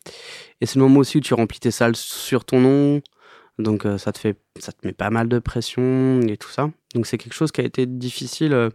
[0.59, 3.01] et c'est le moment aussi où tu remplis tes salles sur ton nom.
[3.59, 6.71] Donc euh, ça te fait ça te met pas mal de pression et tout ça.
[6.93, 8.69] Donc c'est quelque chose qui a été difficile euh,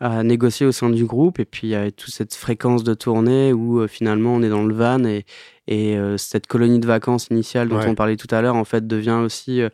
[0.00, 2.94] à négocier au sein du groupe et puis il y avait toute cette fréquence de
[2.94, 5.24] tournée où euh, finalement on est dans le van et
[5.70, 7.86] et euh, cette colonie de vacances initiale dont Ouais.
[7.88, 9.60] on parlait tout à l'heure, en fait, devient aussi.
[9.60, 9.68] euh,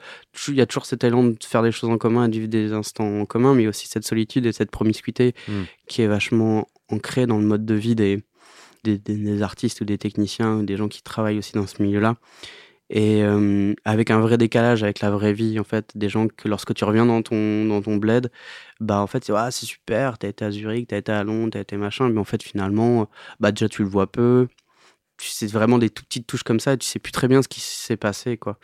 [0.48, 2.48] Il y a toujours cet élan de faire des choses en commun et de vivre
[2.48, 5.52] des instants en commun, mais aussi cette solitude et cette promiscuité Mm.
[5.86, 8.24] qui est vachement ancrée dans le mode de vie des,
[8.82, 11.80] des, des- des artistes ou des techniciens ou des gens qui travaillent aussi dans ce
[11.80, 12.16] milieu-là.
[12.90, 16.48] Et euh, avec un vrai décalage avec la vraie vie, en fait, des gens que
[16.48, 18.30] lorsque tu reviens dans ton, dans ton bled,
[18.80, 21.50] bah en fait, c'est ah, c'est super, t'as été à Zurich, t'as été à Londres,
[21.52, 23.08] t'as été machin, mais en fait, finalement,
[23.40, 24.48] bah déjà, tu le vois peu
[25.22, 27.48] sais vraiment des tout petites touches comme ça, et tu sais plus très bien ce
[27.48, 28.58] qui s'est passé, quoi.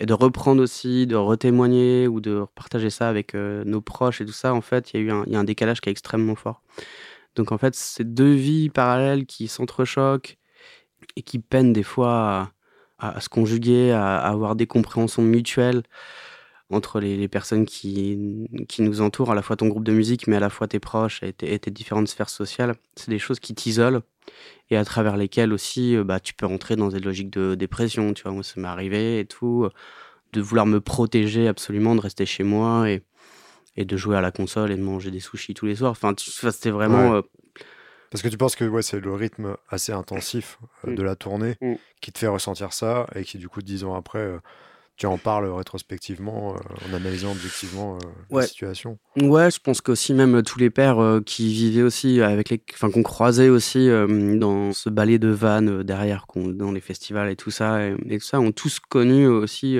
[0.00, 4.26] Et de reprendre aussi, de retémoigner ou de partager ça avec euh, nos proches et
[4.26, 5.92] tout ça, en fait, il y a eu un, y a un décalage qui est
[5.92, 6.62] extrêmement fort.
[7.36, 10.38] Donc en fait, c'est deux vies parallèles qui s'entrechoquent
[11.16, 12.52] et qui peinent des fois à,
[13.20, 15.82] se conjuguer, à, avoir des compréhensions mutuelles
[16.70, 20.36] entre les, personnes qui, qui nous entourent, à la fois ton groupe de musique, mais
[20.36, 22.74] à la fois tes proches et tes, différentes sphères sociales.
[22.96, 24.02] C'est des choses qui t'isolent
[24.70, 28.12] et à travers lesquelles aussi euh, bah, tu peux rentrer dans des logiques de dépression.
[28.12, 29.70] Tu vois, moi, ça m'est arrivé et tout, euh,
[30.34, 33.02] de vouloir me protéger absolument, de rester chez moi et,
[33.76, 35.92] et de jouer à la console et de manger des sushis tous les soirs.
[35.92, 37.14] Enfin, c'était vraiment.
[37.14, 37.22] Euh,
[38.10, 40.94] Parce que tu penses que ouais, c'est le rythme assez intensif mm.
[40.94, 41.74] de la tournée mm.
[42.00, 44.38] qui te fait ressentir ça et qui, du coup, dix ans après,
[44.98, 48.98] tu en parles rétrospectivement euh, en analysant objectivement euh, la situation.
[49.16, 52.90] Ouais, je pense qu'aussi même euh, tous les pères qui vivaient aussi avec les, enfin
[52.90, 57.86] qu'on croisait aussi dans ce ballet de vannes derrière, dans les festivals et tout ça,
[57.86, 59.78] et, ça, ont tous connu aussi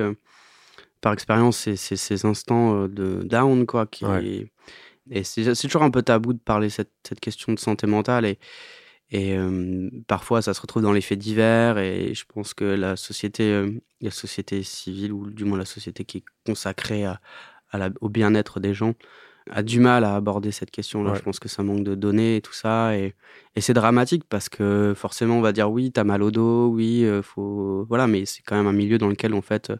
[1.00, 3.86] par expérience ces, ces, instants de down quoi.
[3.86, 4.04] Qui,
[5.10, 8.38] Et c'est toujours un peu tabou de parler cette, cette question de santé mentale et
[9.10, 9.36] et
[10.06, 11.78] parfois, ça se retrouve dans les faits divers.
[11.78, 13.64] Et je pense que la société,
[14.00, 17.20] la société civile, ou du moins la société qui est consacrée à,
[18.00, 18.94] au bien-être des gens,
[19.50, 21.14] a du mal à aborder cette question-là.
[21.14, 22.98] Je pense que ça manque de données et tout ça.
[22.98, 23.14] Et,
[23.56, 27.06] et c'est dramatique parce que forcément, on va dire oui, t'as mal au dos, oui,
[27.22, 27.86] faut.
[27.88, 29.72] Voilà, mais c'est quand même un milieu dans lequel, en fait,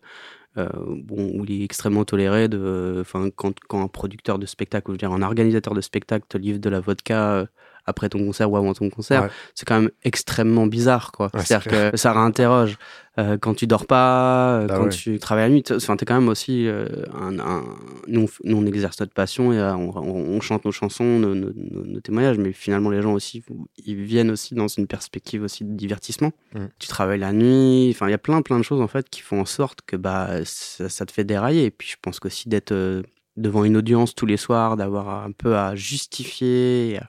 [0.66, 3.04] bon, où il est extrêmement toléré de.
[3.36, 6.58] Quand, quand, un producteur de spectacle, ou je veux un organisateur de spectacle te livre
[6.58, 7.46] de la vodka
[7.88, 11.30] après ton concert ou avant ton concert, c'est quand même extrêmement bizarre, quoi.
[11.34, 12.78] C'est-à-dire que ça réinterroge.
[13.18, 16.14] Euh, quand tu dors pas, euh, bah quand tu travailles la nuit, enfin, t'es quand
[16.14, 17.64] même aussi euh, un,
[18.06, 23.02] Nous, on exerce notre passion et on, chante nos chansons, nos, témoignages, mais finalement, les
[23.02, 23.42] gens aussi,
[23.84, 26.30] ils viennent aussi dans une perspective aussi de divertissement.
[26.54, 26.66] Mm.
[26.78, 29.20] Tu travailles la nuit, enfin, il y a plein, plein de choses, en fait, qui
[29.20, 31.64] font en sorte que, bah, ça, te fait dérailler.
[31.64, 33.02] Et puis, je pense qu'aussi d'être
[33.36, 37.00] devant une audience tous les soirs, d'avoir un peu à justifier,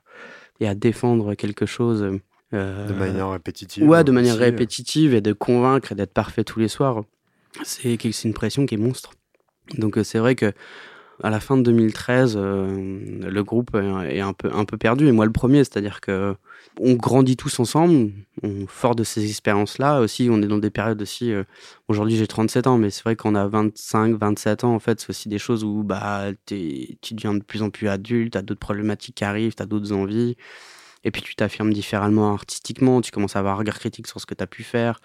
[0.59, 2.19] et à défendre quelque chose.
[2.53, 3.87] Euh, de manière répétitive.
[3.87, 7.03] Ouais, de manière répétitive et de convaincre et d'être parfait tous les soirs.
[7.63, 7.93] C'est
[8.23, 9.11] une pression qui est monstre.
[9.77, 10.51] Donc euh, c'est vrai que
[11.23, 15.07] à la fin de 2013, euh, le groupe est un peu, perdu.
[15.07, 16.35] Et moi, le premier, c'est-à-dire que
[16.79, 18.11] on grandit tous ensemble,
[18.43, 19.99] on, fort de ces expériences-là.
[19.99, 21.33] Aussi, on est dans des périodes aussi.
[21.87, 25.09] Aujourd'hui, j'ai 37 ans, mais c'est vrai qu'on a 25, 27 ans, en fait, c'est
[25.09, 28.59] aussi des choses où bah, tu deviens de plus en plus adulte, tu as d'autres
[28.59, 30.37] problématiques qui arrivent, tu as d'autres envies.
[31.03, 34.25] Et puis, tu t'affirmes différemment artistiquement, tu commences à avoir un regard critique sur ce
[34.25, 34.99] que tu as pu faire.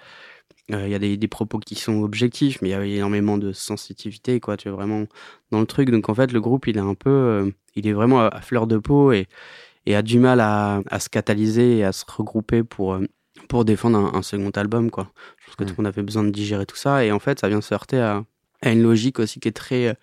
[0.72, 3.52] Euh, il y a des, propos qui sont objectifs, mais il y a énormément de
[3.52, 4.56] sensitivité, quoi.
[4.56, 5.04] Tu es vraiment
[5.50, 5.90] dans le truc.
[5.90, 8.66] Donc en fait, le groupe, il est un peu, euh, il est vraiment à, fleur
[8.66, 9.28] de peau et,
[9.84, 13.06] et a du mal à, se catalyser et à se regrouper pour euh,
[13.48, 15.12] pour défendre un, second album, quoi.
[15.38, 17.40] Je pense que tout le monde avait besoin de digérer tout ça et en fait,
[17.40, 18.24] ça vient se heurter à,
[18.62, 19.98] à une logique aussi qui est très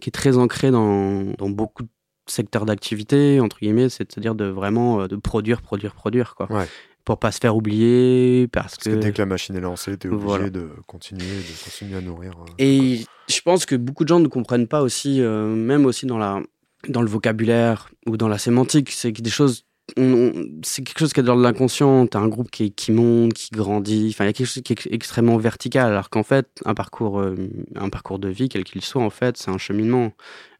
[0.00, 1.88] qui est très ancrée dans, dans beaucoup de
[2.26, 6.68] secteurs d'activité entre guillemets c'est-à-dire de vraiment de produire produire produire quoi ouais
[7.08, 8.90] pour pas se faire oublier parce, que...
[8.90, 12.32] dès que la machine est lancée tu es obligé de continuer de continuer à nourrir
[12.32, 16.04] euh, et je pense que beaucoup de gens ne comprennent pas aussi euh, même aussi
[16.04, 16.42] dans la
[16.86, 19.64] dans le vocabulaire ou dans la sémantique c'est des choses
[19.96, 24.10] c'est quelque chose qui est dans l'inconscient t'as un groupe qui, qui monte qui grandit
[24.12, 27.20] enfin il y a quelque chose qui est extrêmement vertical alors qu'en fait un parcours
[27.20, 27.36] euh,
[27.74, 30.12] un parcours de vie quel qu'il soit en fait c'est un cheminement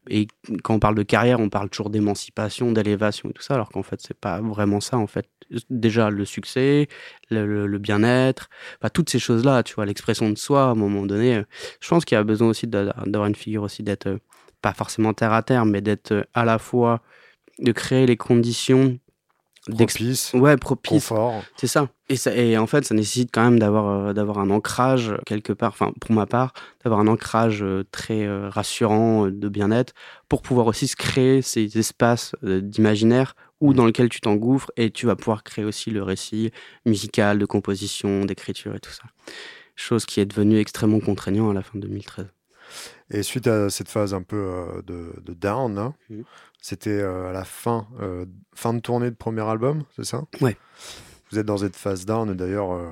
[0.09, 0.27] et
[0.63, 3.83] quand on parle de carrière, on parle toujours d'émancipation, d'élévation et tout ça, alors qu'en
[3.83, 5.29] fait, c'est pas vraiment ça, en fait.
[5.69, 6.87] Déjà, le succès,
[7.29, 8.49] le, bien-être,
[8.93, 11.43] toutes ces choses-là, tu vois, l'expression de soi, à un moment donné, euh,
[11.79, 14.17] je pense qu'il y a besoin aussi d'avoir une figure aussi d'être, euh,
[14.61, 17.01] pas forcément terre à terre, mais d'être euh, à la fois,
[17.59, 18.97] de créer les conditions
[19.69, 21.11] propice, ouais, propice.
[21.55, 21.89] C'est ça.
[22.09, 22.35] Et, ça.
[22.35, 25.93] et en fait, ça nécessite quand même d'avoir euh, d'avoir un ancrage quelque part, enfin
[25.99, 26.53] pour ma part,
[26.83, 29.93] d'avoir un ancrage euh, très euh, rassurant de bien-être
[30.27, 33.75] pour pouvoir aussi se créer ces espaces d'imaginaire où mmh.
[33.75, 36.51] dans lequel tu t'engouffres et tu vas pouvoir créer aussi le récit
[36.85, 39.03] musical, de composition, d'écriture et tout ça.
[39.75, 42.27] Chose qui est devenue extrêmement contraignant à la fin de 2013.
[43.11, 46.21] Et suite à cette phase un peu de, de down, hein, mmh.
[46.61, 50.23] C'était euh, à la fin, euh, fin de tournée de premier album, c'est ça?
[50.41, 50.57] Ouais.
[51.31, 52.89] Vous êtes dans cette phase down, et d'ailleurs, euh,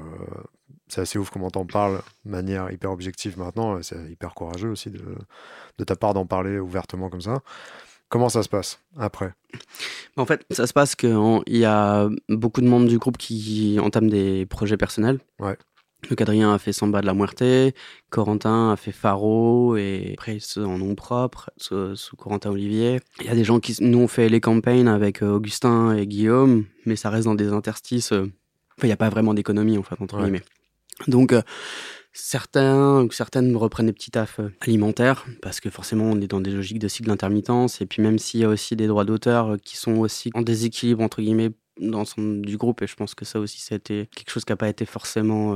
[0.87, 3.81] c'est assez ouf comment t'en parles de manière hyper objective maintenant.
[3.83, 5.03] C'est hyper courageux aussi de,
[5.77, 7.41] de ta part d'en parler ouvertement comme ça.
[8.07, 9.33] Comment ça se passe après?
[10.15, 14.09] En fait, ça se passe qu'il y a beaucoup de membres du groupe qui entament
[14.09, 15.19] des projets personnels.
[15.39, 15.57] Ouais.
[16.09, 17.43] Le Adrien a fait Samba de la Muerte,
[18.09, 22.99] Corentin a fait Faro, et après en nom propre, sous, Corentin Olivier.
[23.19, 26.05] Il y a des gens qui nous ont fait les campagnes avec euh, Augustin et
[26.05, 28.31] Guillaume, mais ça reste dans des interstices euh,
[28.77, 30.43] Enfin, il n'y a pas vraiment d'économie, en fait, entre guillemets.
[31.07, 31.41] Donc, euh,
[32.17, 36.41] certains ou certaines reprennent des petits tafs euh, alimentaires, parce que forcément, on est dans
[36.41, 37.79] des logiques de cycle d'intermittence.
[37.81, 40.41] Et puis, même s'il y a aussi des droits d'auteur euh, qui sont aussi en
[40.41, 43.77] déséquilibre, entre guillemets, dans son, du groupe, et je pense que ça aussi, ça a
[43.77, 45.55] été quelque chose qui n'a pas été forcément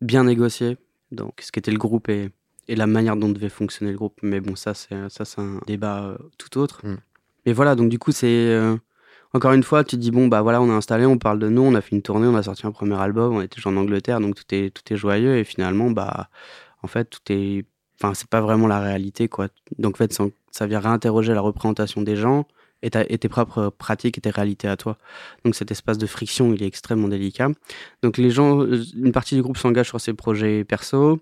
[0.00, 0.76] bien négocié.
[1.12, 2.30] Donc, ce qu'était le groupe et,
[2.66, 4.18] et, la manière dont devait fonctionner le groupe.
[4.22, 6.84] Mais bon, ça, c'est, ça, c'est un débat tout autre.
[6.84, 6.96] Mm.
[7.46, 8.58] Mais voilà, donc du coup, c'est
[9.36, 11.48] encore une fois, tu te dis, bon, bah voilà, on est installé, on parle de
[11.48, 13.76] nous, on a fait une tournée, on a sorti un premier album, on était en
[13.76, 15.36] Angleterre, donc tout est, tout est joyeux.
[15.36, 16.28] Et finalement, bah,
[16.82, 17.64] en fait, tout est.
[18.00, 19.48] Enfin, c'est pas vraiment la réalité, quoi.
[19.78, 20.18] Donc, en fait,
[20.50, 22.46] ça, vient réinterroger la représentation des gens
[22.82, 24.98] et, tes propres pratiques et tes réalités à toi.
[25.44, 27.48] Donc, cet espace de friction, il est extrêmement délicat.
[28.02, 31.20] Donc, les gens, une partie du groupe s'engage sur ses projets perso.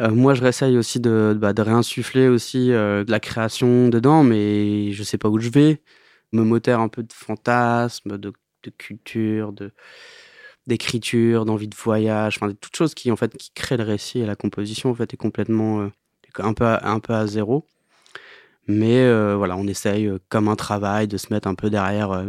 [0.00, 4.24] Euh, moi, je réessaye aussi de, bah, de réinsuffler aussi euh, de la création dedans,
[4.24, 5.80] mais je sais pas où je vais
[6.34, 8.32] me moteur un peu de fantasmes, de,
[8.78, 9.72] culture, de
[10.66, 14.26] d'écriture, d'envie de voyage, enfin toutes choses qui en fait qui créent le récit et
[14.26, 15.90] la composition en fait est complètement euh,
[16.38, 17.66] un peu à, un peu à zéro.
[18.66, 22.26] Mais euh, voilà, on essaye euh, comme un travail de se mettre un peu derrière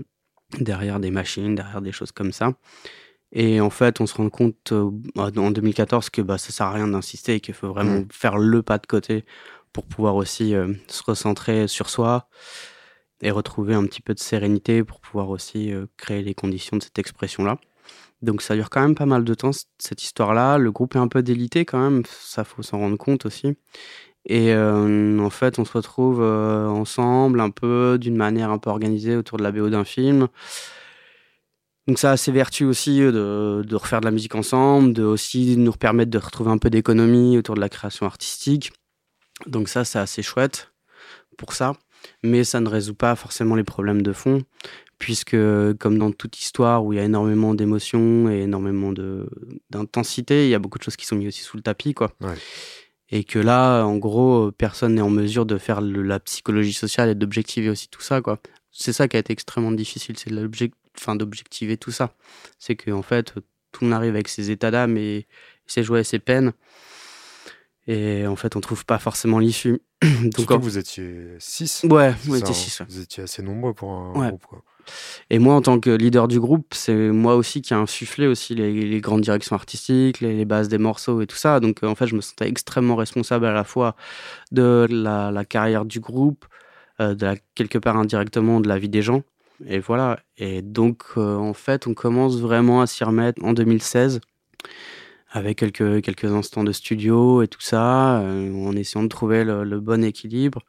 [0.60, 2.54] derrière des machines, derrière des choses comme ça.
[3.32, 4.74] Et en fait, on se rend compte
[5.18, 8.08] en 2014 que bah, ça sert à rien d'insister et qu'il faut vraiment mmh.
[8.12, 9.26] faire le pas de côté
[9.74, 10.54] pour pouvoir aussi
[10.88, 12.30] se recentrer sur soi,
[13.22, 16.84] et retrouver un petit peu de sérénité pour pouvoir aussi euh, créer les conditions de
[16.84, 17.58] cette expression-là.
[18.22, 20.58] Donc ça dure quand même pas mal de temps cette histoire-là.
[20.58, 23.56] Le groupe est un peu délité quand même, ça faut s'en rendre compte aussi.
[24.26, 28.70] Et euh, en fait, on se retrouve euh, ensemble un peu d'une manière un peu
[28.72, 30.28] organisée autour de la BO d'un film.
[31.88, 35.56] Donc ça a ses vertus aussi de, de, refaire de la musique ensemble, de aussi
[35.58, 38.74] nous permettre de retrouver un peu d'économie autour de la création artistique.
[39.46, 40.72] Donc ça, c'est assez chouette
[41.38, 41.74] pour ça
[42.24, 44.42] mais ça ne résout pas forcément les problèmes de fond,
[44.98, 45.38] puisque
[45.80, 48.94] comme dans toute histoire où il y a énormément d'émotions et énormément
[49.70, 52.12] d'intensité, il y a beaucoup de choses qui sont mises aussi sous le tapis, quoi.
[53.10, 57.16] Et que là, en gros, personne n'est en mesure de faire la psychologie sociale et
[57.16, 58.40] d'objectiver aussi tout ça, quoi.
[58.72, 62.14] C'est ça qui a été extrêmement difficile, c'est d'objectiver tout ça.
[62.58, 63.34] C'est qu'en fait,
[63.72, 65.28] tout le monde arrive avec ses états d'âme et
[65.68, 66.54] ses joies et ses peines.
[67.88, 69.82] Et en fait, on trouve pas forcément l'issue.
[70.02, 72.82] Donc, vous étiez 6 Ouais, vous étiez 6.
[72.88, 74.46] Vous étiez assez nombreux pour un groupe.
[74.46, 74.64] Quoi.
[75.30, 78.56] Et moi, en tant que leader du groupe, c'est moi aussi qui a insufflé aussi
[78.56, 81.60] les, grandes directions artistiques, les, bases des morceaux et tout ça.
[81.60, 83.96] Donc, en fait, je me sentais extrêmement responsable à la fois
[84.52, 86.46] de la, carrière du groupe,
[87.00, 89.24] euh, de la, quelque part indirectement de la vie des gens.
[89.66, 90.20] Et voilà.
[90.38, 94.22] Et donc, euh, en fait, on commence vraiment à s'y remettre en 2016
[95.36, 99.80] avec quelques, quelques instants de studio et tout ça, euh, en essayant de trouver le,
[99.82, 100.62] bon équilibre.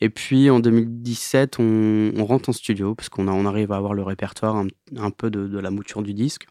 [0.00, 4.04] Et puis en 2017, on, rentre en studio, parce qu'on on arrive à avoir le
[4.04, 4.64] répertoire
[4.96, 6.46] un, peu de, la mouture du disque.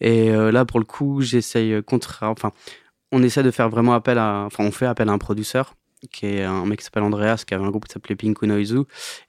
[0.00, 2.52] Et euh, là, pour le coup, j'essaye, contre, enfin,
[3.10, 5.74] on essaie de faire vraiment appel à, enfin, on fait appel à un producteur
[6.10, 8.80] qui est un mec qui s'appelle Andreas, qui avait un groupe qui s'appelait Pinku Noizu.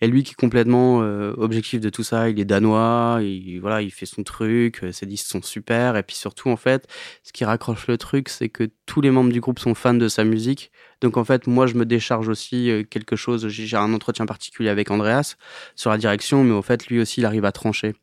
[0.02, 3.82] Et lui qui est complètement euh, objectif de tout ça, il est danois, il, voilà,
[3.82, 5.96] il fait son truc, euh, ses disques sont super.
[5.98, 6.88] Et puis surtout, en fait,
[7.24, 10.08] ce qui raccroche le truc, c'est que tous les membres du groupe sont fans de
[10.08, 10.72] sa musique.
[11.02, 13.48] Donc en fait, moi, je me décharge aussi euh, quelque chose.
[13.48, 15.36] J'ai un entretien particulier avec Andreas
[15.76, 17.94] sur la direction, mais en fait, lui aussi, il arrive à trancher.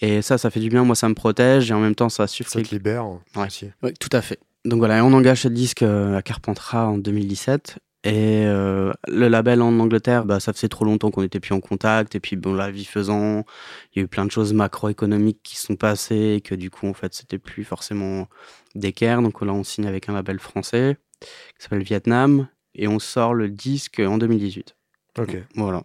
[0.00, 0.84] Et ça, ça fait du bien.
[0.84, 2.50] Moi, ça me protège et en même temps, ça suffit.
[2.50, 3.46] Ça te libère ouais.
[3.46, 3.70] aussi.
[3.82, 4.40] Oui, tout à fait.
[4.64, 9.78] Donc voilà, on engage ce disque à Carpentras en 2017 et euh, le label en
[9.78, 12.14] Angleterre, bah, ça faisait trop longtemps qu'on n'était plus en contact.
[12.14, 13.44] Et puis, bon, la vie faisant,
[13.92, 16.86] il y a eu plein de choses macroéconomiques qui sont passées et que du coup,
[16.86, 18.28] en fait, c'était plus forcément
[18.74, 19.22] d'équerre.
[19.22, 23.48] Donc là, on signe avec un label français qui s'appelle Vietnam et on sort le
[23.48, 24.76] disque en 2018.
[25.18, 25.38] Ok.
[25.54, 25.82] Voilà.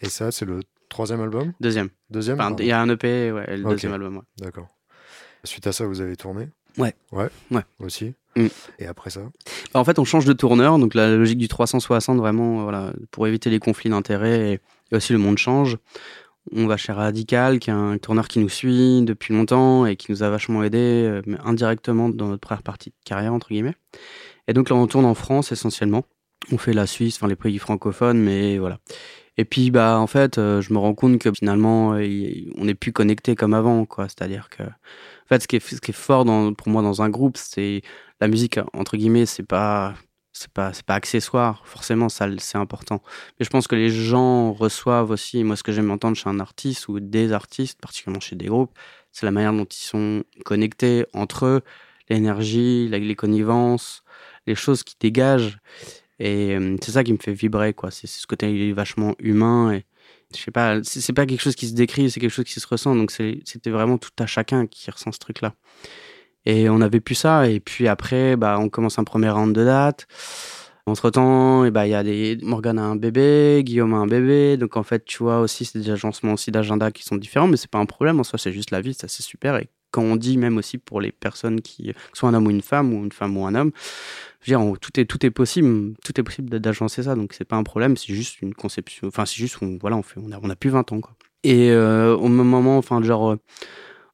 [0.00, 1.52] Et ça, c'est le troisième album?
[1.60, 1.90] Deuxième.
[2.08, 4.16] Deuxième Il y a un EP, ouais, le deuxième album.
[4.16, 4.22] Ouais.
[4.38, 4.68] D'accord.
[5.44, 6.48] Suite à ça, vous avez tourné?
[6.78, 6.94] Ouais.
[7.12, 7.28] Ouais.
[7.50, 7.62] Ouais.
[7.80, 8.14] Aussi?
[8.78, 9.20] Et après ça
[9.72, 10.78] bah, En fait, on change de tourneur.
[10.78, 14.60] Donc, la logique du 360, vraiment, voilà, pour éviter les conflits d'intérêts et,
[14.96, 15.76] aussi le monde change.
[16.50, 20.10] On va chez Radical, qui est un tourneur qui nous suit depuis longtemps et qui
[20.10, 23.74] nous a vachement aidé, euh, mais indirectement dans notre première partie de carrière, entre guillemets.
[24.46, 26.04] Et donc là, on tourne en France essentiellement.
[26.52, 28.78] On fait la Suisse, enfin les pays francophones, mais voilà.
[29.36, 32.92] Et puis, bah, en fait, euh, je me rends compte que finalement, on n'est plus
[32.92, 34.04] connecté comme avant, quoi.
[34.08, 36.24] C'est-à-dire que, en fait, ce qui est, ce qui est fort
[36.56, 37.82] pour moi dans un groupe, c'est
[38.20, 39.94] la musique entre guillemets c'est pas
[40.32, 43.02] c'est pas pas accessoire forcément ça c'est important
[43.38, 46.40] mais je pense que les gens reçoivent aussi moi ce que j'aime entendre chez un
[46.40, 48.76] artiste ou des artistes particulièrement chez des groupes
[49.12, 51.60] c'est la manière dont ils sont connectés entre eux
[52.08, 54.02] l'énergie les connivences
[54.46, 55.58] les choses qui dégagent
[56.18, 59.84] et euh, c'est ça qui me fait vibrer quoi c'est ce côté vachement humain et,
[60.34, 62.66] je sais pas, c'est pas quelque chose qui se décrit, c'est quelque chose qui se
[62.66, 62.94] ressent.
[62.94, 65.54] Donc c'était vraiment tout à chacun qui ressent ce truc-là.
[66.46, 67.48] Et on avait pu ça.
[67.48, 70.06] Et puis après, bah, on commence un premier round de date.
[70.86, 74.06] Entre temps, et bah, il y a des, Morgane a un bébé, Guillaume a un
[74.06, 74.56] bébé.
[74.56, 77.58] Donc en fait, tu vois aussi, c'est des agencements aussi d'agenda qui sont différents, mais
[77.58, 78.20] c'est pas un problème.
[78.20, 79.60] En soi, c'est juste la vie, ça c'est super.
[80.00, 83.04] On dit même aussi pour les personnes qui, soit un homme ou une femme, ou
[83.04, 83.72] une femme ou un homme,
[84.40, 87.14] je dire, tout est, tout est possible, tout est possible d'agencer ça.
[87.14, 89.08] Donc c'est pas un problème, c'est juste une conception.
[89.08, 91.14] Enfin, c'est juste, on, voilà, on fait, a, plus 20 ans, quoi.
[91.44, 93.36] Et euh, au moment, enfin, genre,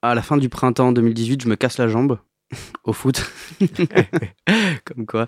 [0.03, 2.19] à la fin du printemps 2018, je me casse la jambe
[2.85, 3.31] au foot.
[4.85, 5.27] Comme quoi.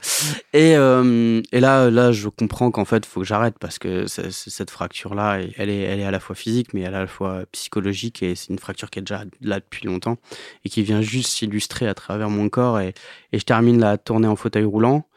[0.53, 4.07] Et, euh, et, là, là, je comprends qu'en fait, il faut que j'arrête parce que
[4.07, 7.07] cette fracture-là, elle est, elle est à la fois physique, mais elle est à la
[7.07, 10.19] fois psychologique et c'est une fracture qui est déjà là depuis longtemps
[10.65, 12.81] et qui vient juste s'illustrer à travers mon corps.
[12.81, 12.93] Et,
[13.33, 15.09] et, je termine la tournée en fauteuil roulant.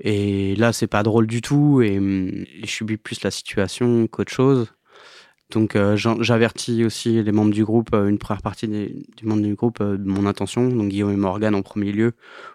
[0.00, 4.32] Et là, c'est pas drôle du tout et, et je subis plus la situation qu'autre
[4.32, 4.72] chose.
[5.50, 9.54] Donc euh, j'avertis aussi les membres du groupe, euh, une première partie des, membres du
[9.54, 12.12] groupe euh, de mon intention, donc Guillaume et Morgan en premier lieu,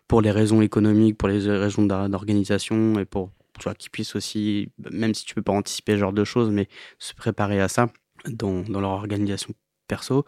[0.08, 3.32] pour les raisons économiques, pour les raisons d'organisation et pour
[3.80, 6.68] qu'ils puissent aussi, même si tu peux pas anticiper ce genre de choses, mais
[7.00, 7.90] se préparer à ça
[8.28, 9.54] dans, dans leur organisation
[9.88, 10.24] perso.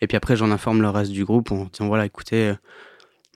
[0.00, 2.52] Et puis après j'en informe le reste du groupe en disant voilà écoutez,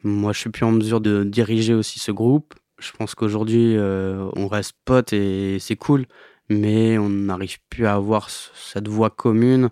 [0.02, 2.55] moi je suis plus en mesure de diriger aussi ce groupe.
[2.81, 6.07] Je pense qu'aujourd'hui on reste potes et c'est cool
[6.48, 9.70] mais on n'arrive plus à avoir cette voix commune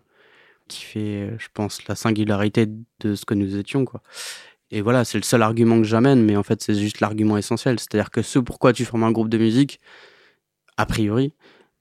[0.68, 2.66] qui fait, je pense, la singularité
[3.00, 4.02] de ce que nous étions, quoi.
[4.70, 7.78] Et voilà, c'est le seul argument que j'amène, mais en fait, c'est juste l'argument essentiel.
[7.78, 9.80] C'est-à-dire que ce pourquoi tu formes un groupe de musique,
[10.76, 11.32] a priori,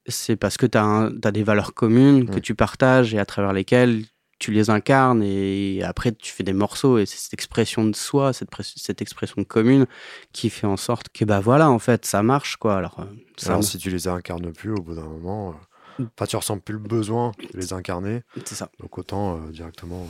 [0.06, 4.04] c'est parce que tu as, des valeurs communes que tu partages et à travers lesquelles
[4.38, 8.32] tu les incarnes et après tu fais des morceaux et c'est cette expression de soi,
[8.32, 9.86] cette, cette expression commune
[10.32, 12.76] qui fait en sorte que bah voilà en fait ça marche quoi.
[12.76, 15.54] Alors, euh, si tu les incarnes plus au bout d'un moment,
[16.00, 16.26] euh, mm.
[16.26, 18.22] tu ressens plus le besoin de les incarner.
[18.44, 18.70] C'est ça.
[18.80, 20.06] Donc autant euh, directement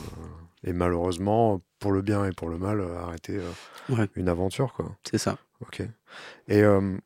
[0.65, 3.39] et malheureusement pour le bien et pour le mal arrêter
[4.15, 4.91] une aventure quoi.
[5.03, 5.37] C'est ça.
[5.61, 5.83] Ok.
[6.47, 6.63] Et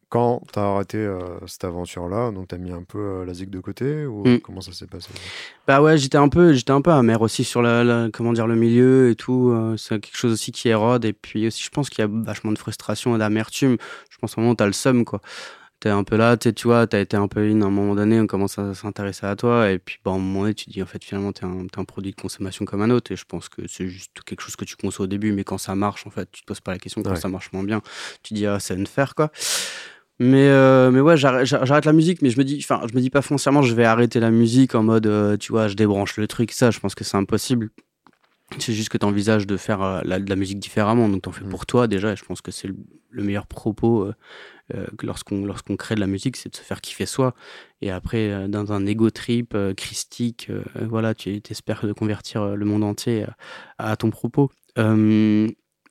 [0.10, 1.08] quand tu as arrêté
[1.46, 4.40] cette aventure-là, donc tu as mis un peu la zig de côté ou mmh.
[4.40, 5.10] comment ça s'est passé?
[5.68, 8.56] Bah ouais, j'étais un peu, j'étais un peu amer aussi sur la, comment dire le
[8.56, 9.54] milieu et tout.
[9.78, 12.52] c'est quelque chose aussi qui érode et puis aussi je pense qu'il y a vachement
[12.52, 13.78] de frustration et d'amertume.
[14.10, 15.22] Je pense au moment où t'as le seum quoi
[15.80, 18.20] t'es un peu là, tu vois, t'as été un peu in à un moment donné,
[18.20, 20.84] on commence à s'intéresser à toi, et puis bon, à un moment donné, tu dis
[20.84, 23.50] en fait finalement t'es un, un produit de consommation comme un autre, et je pense
[23.50, 26.10] que c'est juste quelque chose que tu conçois au début, mais quand ça marche, en
[26.10, 27.82] fait, tu te poses pas la question, quand ça marche moins bien,
[28.24, 29.32] tu dis ah, c'est une faire quoi.
[30.20, 33.10] Mais, euh, mais ouais, j'arrête la musique, mais je me dis, enfin, je me dis
[33.10, 36.28] pas foncièrement, je vais arrêter la musique en mode, euh, tu vois, je débranche le
[36.28, 37.70] truc, ça, je pense que c'est impossible.
[38.58, 41.32] C'est juste que tu envisages de faire euh, la, de la musique différemment, donc t'en
[41.32, 41.50] fais mmh.
[41.50, 44.12] pour toi déjà, et je pense que c'est le, meilleur propos
[44.76, 47.34] euh, lorsqu'on lorsqu'on crée de la musique, c'est de se faire kiffer soi.
[47.82, 50.52] Et après, euh, dans un ego trip euh, christique,
[50.82, 53.26] voilà, tu espères de convertir le monde entier
[53.78, 54.52] à, ton propos.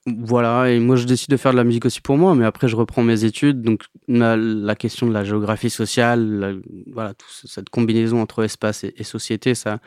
[0.06, 2.66] voilà, et moi je décide de faire de la musique aussi pour moi, mais après
[2.68, 6.62] je reprends mes études, donc la, question de la géographie sociale,
[6.92, 9.80] voilà, toute cette combinaison entre espace et, société, ça,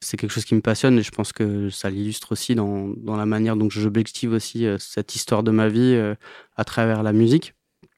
[0.00, 3.16] c'est quelque chose qui me passionne et je pense que ça l'illustre aussi dans, dans,
[3.16, 5.96] la manière dont j'objective aussi cette histoire de ma vie
[6.56, 7.54] à travers la musique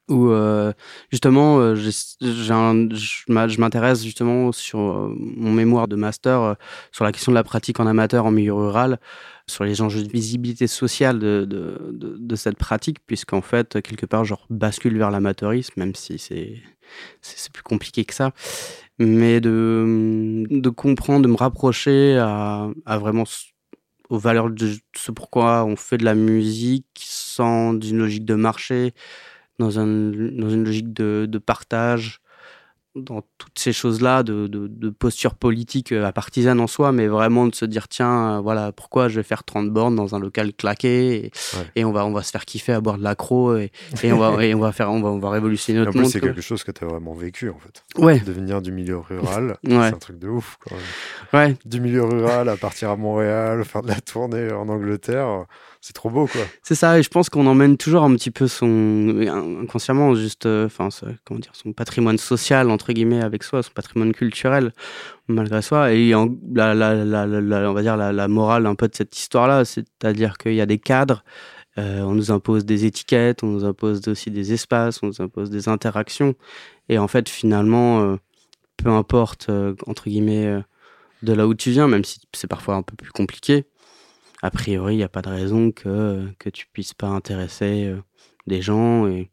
[0.08, 0.72] où euh,
[1.10, 6.56] justement euh, je m'intéresse justement sur euh, mon mémoire de master
[6.90, 8.98] sur la question de la pratique en amateur en milieu rural,
[9.46, 14.96] sur les enjeux de visibilité sociale de, cette pratique, puisqu'en fait, quelque part, genre bascule
[14.96, 16.62] vers l'amateurisme, même si c'est
[17.52, 18.32] plus compliqué que ça,
[18.98, 23.24] mais de, de comprendre, de me rapprocher à vraiment
[24.12, 28.92] aux valeurs de ce pourquoi on fait de la musique sans une logique de marché,
[29.58, 32.20] dans, un, dans une logique de, de, partage,
[32.94, 37.46] dans toutes ces choses-là, de, de, posture politique euh, à partisane en soi, mais vraiment
[37.46, 40.52] de se dire tiens, euh, voilà, pourquoi je vais faire 30 bornes dans un local
[40.52, 41.30] claqué
[41.74, 44.18] et, on, va, on va se faire kiffer à boire de l'accro et, et, on,
[44.18, 46.06] va, et on va faire on va, on va révolutionner notre monde.
[46.06, 47.82] c'est quelque chose que tu as vraiment vécu en fait.
[47.96, 48.20] Ouais.
[48.20, 50.58] De venir du milieu rural, c'est un truc de ouf.
[50.60, 50.76] Quand
[51.38, 51.56] Ouais.
[51.64, 55.46] Du milieu rural à partir à Montréal, faire de la tournée en Angleterre
[55.82, 56.42] c'est trop beau, quoi.
[56.62, 59.26] C'est ça, et je pense qu'on emmène toujours un petit peu son,
[59.60, 60.88] inconsciemment, juste, euh, enfin,
[61.24, 64.72] comment dire, son patrimoine social, entre guillemets, avec soi, son patrimoine culturel,
[65.26, 65.92] malgré soi.
[65.92, 70.60] Et la, on va dire la, morale un peu de cette histoire-là, c'est-à-dire qu'il y
[70.60, 71.24] a des cadres,
[71.78, 75.50] euh, on nous impose des étiquettes, on nous impose aussi des espaces, on nous impose
[75.50, 76.36] des interactions.
[76.90, 78.16] Et en fait, finalement, euh,
[78.76, 79.50] peu importe,
[79.88, 80.62] entre guillemets,
[81.24, 83.64] de là où tu viens, même si c'est parfois un peu plus compliqué,
[84.42, 88.02] a priori, il n'y a pas de raison que, que tu puisses pas intéresser euh,
[88.46, 89.06] des gens.
[89.06, 89.30] Et,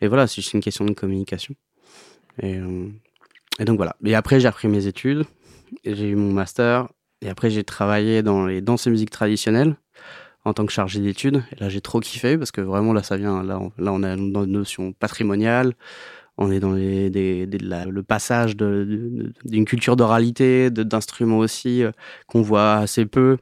[0.00, 1.54] et voilà, c'est juste une question de communication.
[2.40, 2.88] Et, euh,
[3.58, 3.96] et donc voilà.
[4.04, 5.24] Et après, j'ai repris mes études,
[5.84, 6.88] j'ai eu mon master,
[7.20, 9.76] et après, j'ai travaillé dans les danses et musiques traditionnelles
[10.44, 11.42] en tant que chargé d'études.
[11.52, 13.42] Et là, j'ai trop kiffé parce que vraiment, là, ça vient.
[13.42, 15.72] Là, on, là, on est dans une notion patrimoniale.
[16.36, 21.92] On est dans les, des, des, le passage d'une culture d'oralité, d'instruments aussi, euh,
[22.26, 23.38] qu'on voit assez peu.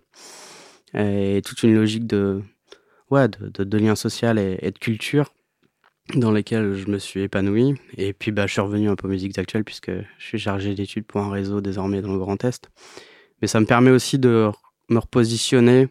[0.94, 2.42] Et toute une logique de,
[3.10, 5.32] ouais, de, de, lien social et, de culture
[6.14, 7.74] dans lesquels je me suis épanoui.
[7.96, 10.74] Et puis, bah, je suis revenu un peu aux musiques actuelles puisque je suis chargé
[10.74, 12.70] d'études pour un réseau désormais dans le Grand Est.
[13.40, 14.50] Mais ça me permet aussi de
[14.88, 15.88] me repositionner,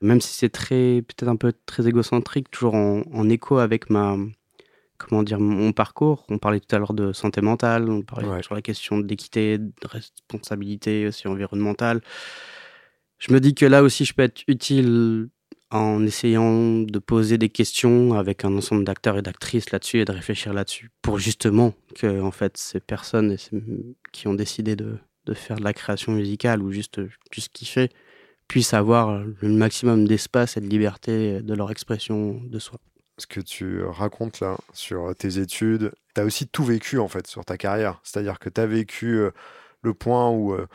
[0.00, 4.16] même si c'est très, peut-être un peu très égocentrique, toujours en, en, écho avec ma,
[4.98, 6.24] comment dire, mon parcours.
[6.28, 8.42] On parlait tout à l'heure de santé mentale, on parlait ouais.
[8.42, 12.00] sur la question d'équité, de responsabilité aussi environnementale.
[13.22, 15.28] Je me dis que là aussi, je peux être utile
[15.70, 20.10] en essayant de poser des questions avec un ensemble d'acteurs et d'actrices là-dessus et de
[20.10, 23.36] réfléchir là-dessus pour justement que en fait ces personnes
[24.10, 24.98] qui ont décidé de,
[25.34, 27.00] faire de la création musicale ou juste
[27.30, 27.90] juste kiffer
[28.48, 32.80] puissent avoir le maximum d'espace et de liberté de leur expression de soi.
[33.18, 37.28] Ce que tu racontes là sur tes études, tu as aussi tout vécu en fait
[37.28, 38.00] sur ta carrière.
[38.02, 39.30] C'est-à-dire que tu as vécu euh,
[39.82, 40.66] le point où euh,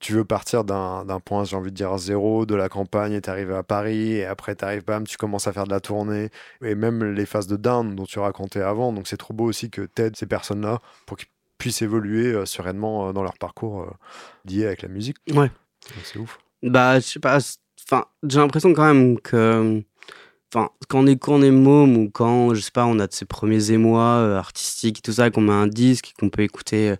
[0.00, 3.52] tu veux partir d'un point, j'ai envie de dire zéro, de la campagne, et t'arrives
[3.52, 6.30] à Paris, et après t'arrives, bam, tu commences à faire de la tournée,
[6.64, 8.94] et même les phases de down dont tu racontais avant.
[8.94, 11.28] Donc c'est trop beau aussi que t'aides ces personnes-là pour qu'ils
[11.58, 13.90] puissent évoluer euh, sereinement euh, dans leur parcours euh,
[14.46, 15.18] lié avec la musique.
[15.34, 15.52] Ouais.
[16.02, 16.38] C'est ouf.
[16.62, 17.38] Bah, je sais pas,
[17.86, 19.82] enfin, j'ai l'impression quand même que.
[20.52, 23.06] Enfin, quand on est, quand on est môme ou quand, je sais pas, on a
[23.06, 26.96] de ses premiers émois artistiques et tout ça, qu'on met un disque, qu'on peut écouter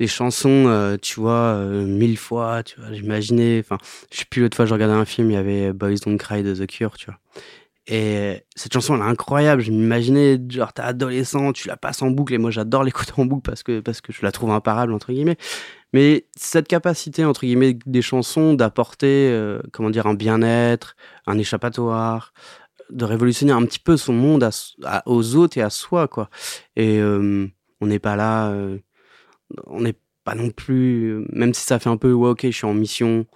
[0.00, 3.78] les chansons, euh, tu vois, euh, mille fois, tu vois, j'imaginais, enfin,
[4.10, 6.42] je sais plus, l'autre fois, je regardais un film, il y avait Boys Don't Cry
[6.42, 7.18] de The Cure, tu vois.
[7.86, 9.62] Et cette chanson, elle est incroyable.
[9.62, 13.26] Je m'imaginais, genre, t'es adolescent, tu la passes en boucle, et moi, j'adore l'écouter en
[13.26, 15.36] boucle parce que, parce que je la trouve imparable, entre guillemets.
[15.92, 20.96] Mais cette capacité, entre guillemets, des chansons d'apporter, euh, comment dire, un bien-être,
[21.26, 22.32] un échappatoire,
[22.90, 24.48] de révolutionner un petit peu son monde
[24.84, 26.30] à, aux autres et à soi, quoi.
[26.76, 27.48] Et euh,
[27.80, 28.78] on n'est pas là euh,
[29.66, 32.66] on n'est pas non plus, même si ça fait un peu, ouais, ok, je suis
[32.66, 33.26] en mission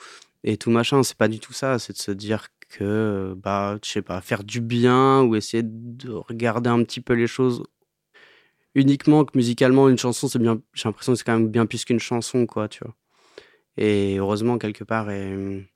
[0.44, 1.78] et tout machin, c'est pas du tout ça.
[1.78, 6.10] C'est de se dire que, bah, je sais pas, faire du bien ou essayer de
[6.10, 7.62] regarder un petit peu les choses
[8.74, 11.84] uniquement que musicalement, une chanson, c'est bien, j'ai l'impression que c'est quand même bien plus
[11.84, 12.94] qu'une chanson, quoi, tu vois.
[13.76, 15.66] Et heureusement, quelque part, et,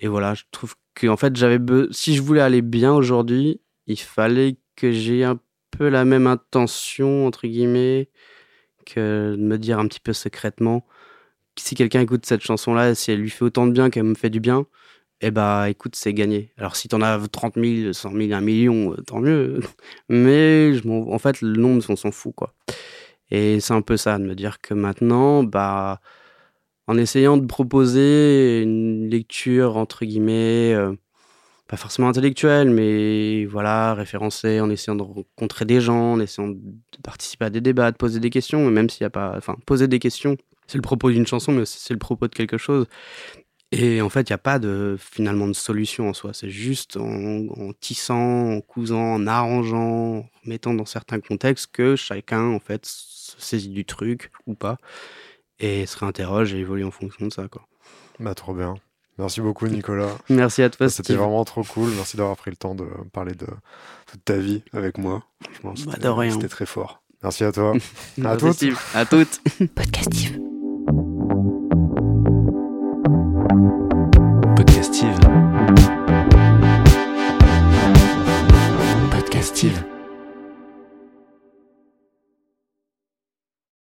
[0.00, 1.58] et voilà, je trouve que, en fait, j'avais,
[1.90, 7.26] si je voulais aller bien aujourd'hui, il fallait que j'ai un peu la même intention,
[7.26, 8.10] entre guillemets,
[8.86, 10.86] que de me dire un petit peu secrètement
[11.58, 14.30] si quelqu'un écoute cette chanson-là, si elle lui fait autant de bien qu'elle me fait
[14.30, 14.66] du bien,
[15.22, 16.52] eh bah écoute, c'est gagné.
[16.58, 19.60] Alors si t'en as 30 000, 100 000, 1 million, euh, tant mieux.
[20.08, 22.54] Mais je en fait, le nombre, on s'en fout, quoi.
[23.30, 26.00] Et c'est un peu ça, de me dire que maintenant, bah,
[26.86, 30.94] en essayant de proposer une lecture, entre guillemets, euh,
[31.68, 36.58] pas forcément intellectuel, mais voilà, référencé en essayant de rencontrer des gens, en essayant de
[37.02, 39.34] participer à des débats, de poser des questions, même s'il n'y a pas.
[39.36, 40.36] Enfin, poser des questions,
[40.66, 42.86] c'est le propos d'une chanson, mais c'est le propos de quelque chose.
[43.72, 46.32] Et en fait, il n'y a pas de, finalement de solution en soi.
[46.32, 52.44] C'est juste en, tissant, en cousant, en arrangeant, en mettant dans certains contextes que chacun,
[52.44, 54.78] en fait, se saisit du truc ou pas
[55.58, 57.66] et se réinterroge et évolue en fonction de ça, quoi.
[58.20, 58.76] Bah, trop bien.
[59.18, 60.10] Merci beaucoup, Nicolas.
[60.28, 60.88] Merci à toi.
[60.88, 61.90] C'était vraiment trop cool.
[61.96, 63.46] Merci d'avoir pris le temps de parler de
[64.10, 65.24] toute ta vie avec moi.
[65.64, 67.02] Bah, C'était très fort.
[67.22, 67.72] Merci à toi.
[68.24, 68.64] à toutes.
[68.94, 69.40] À toutes.
[69.74, 70.38] Podcastive.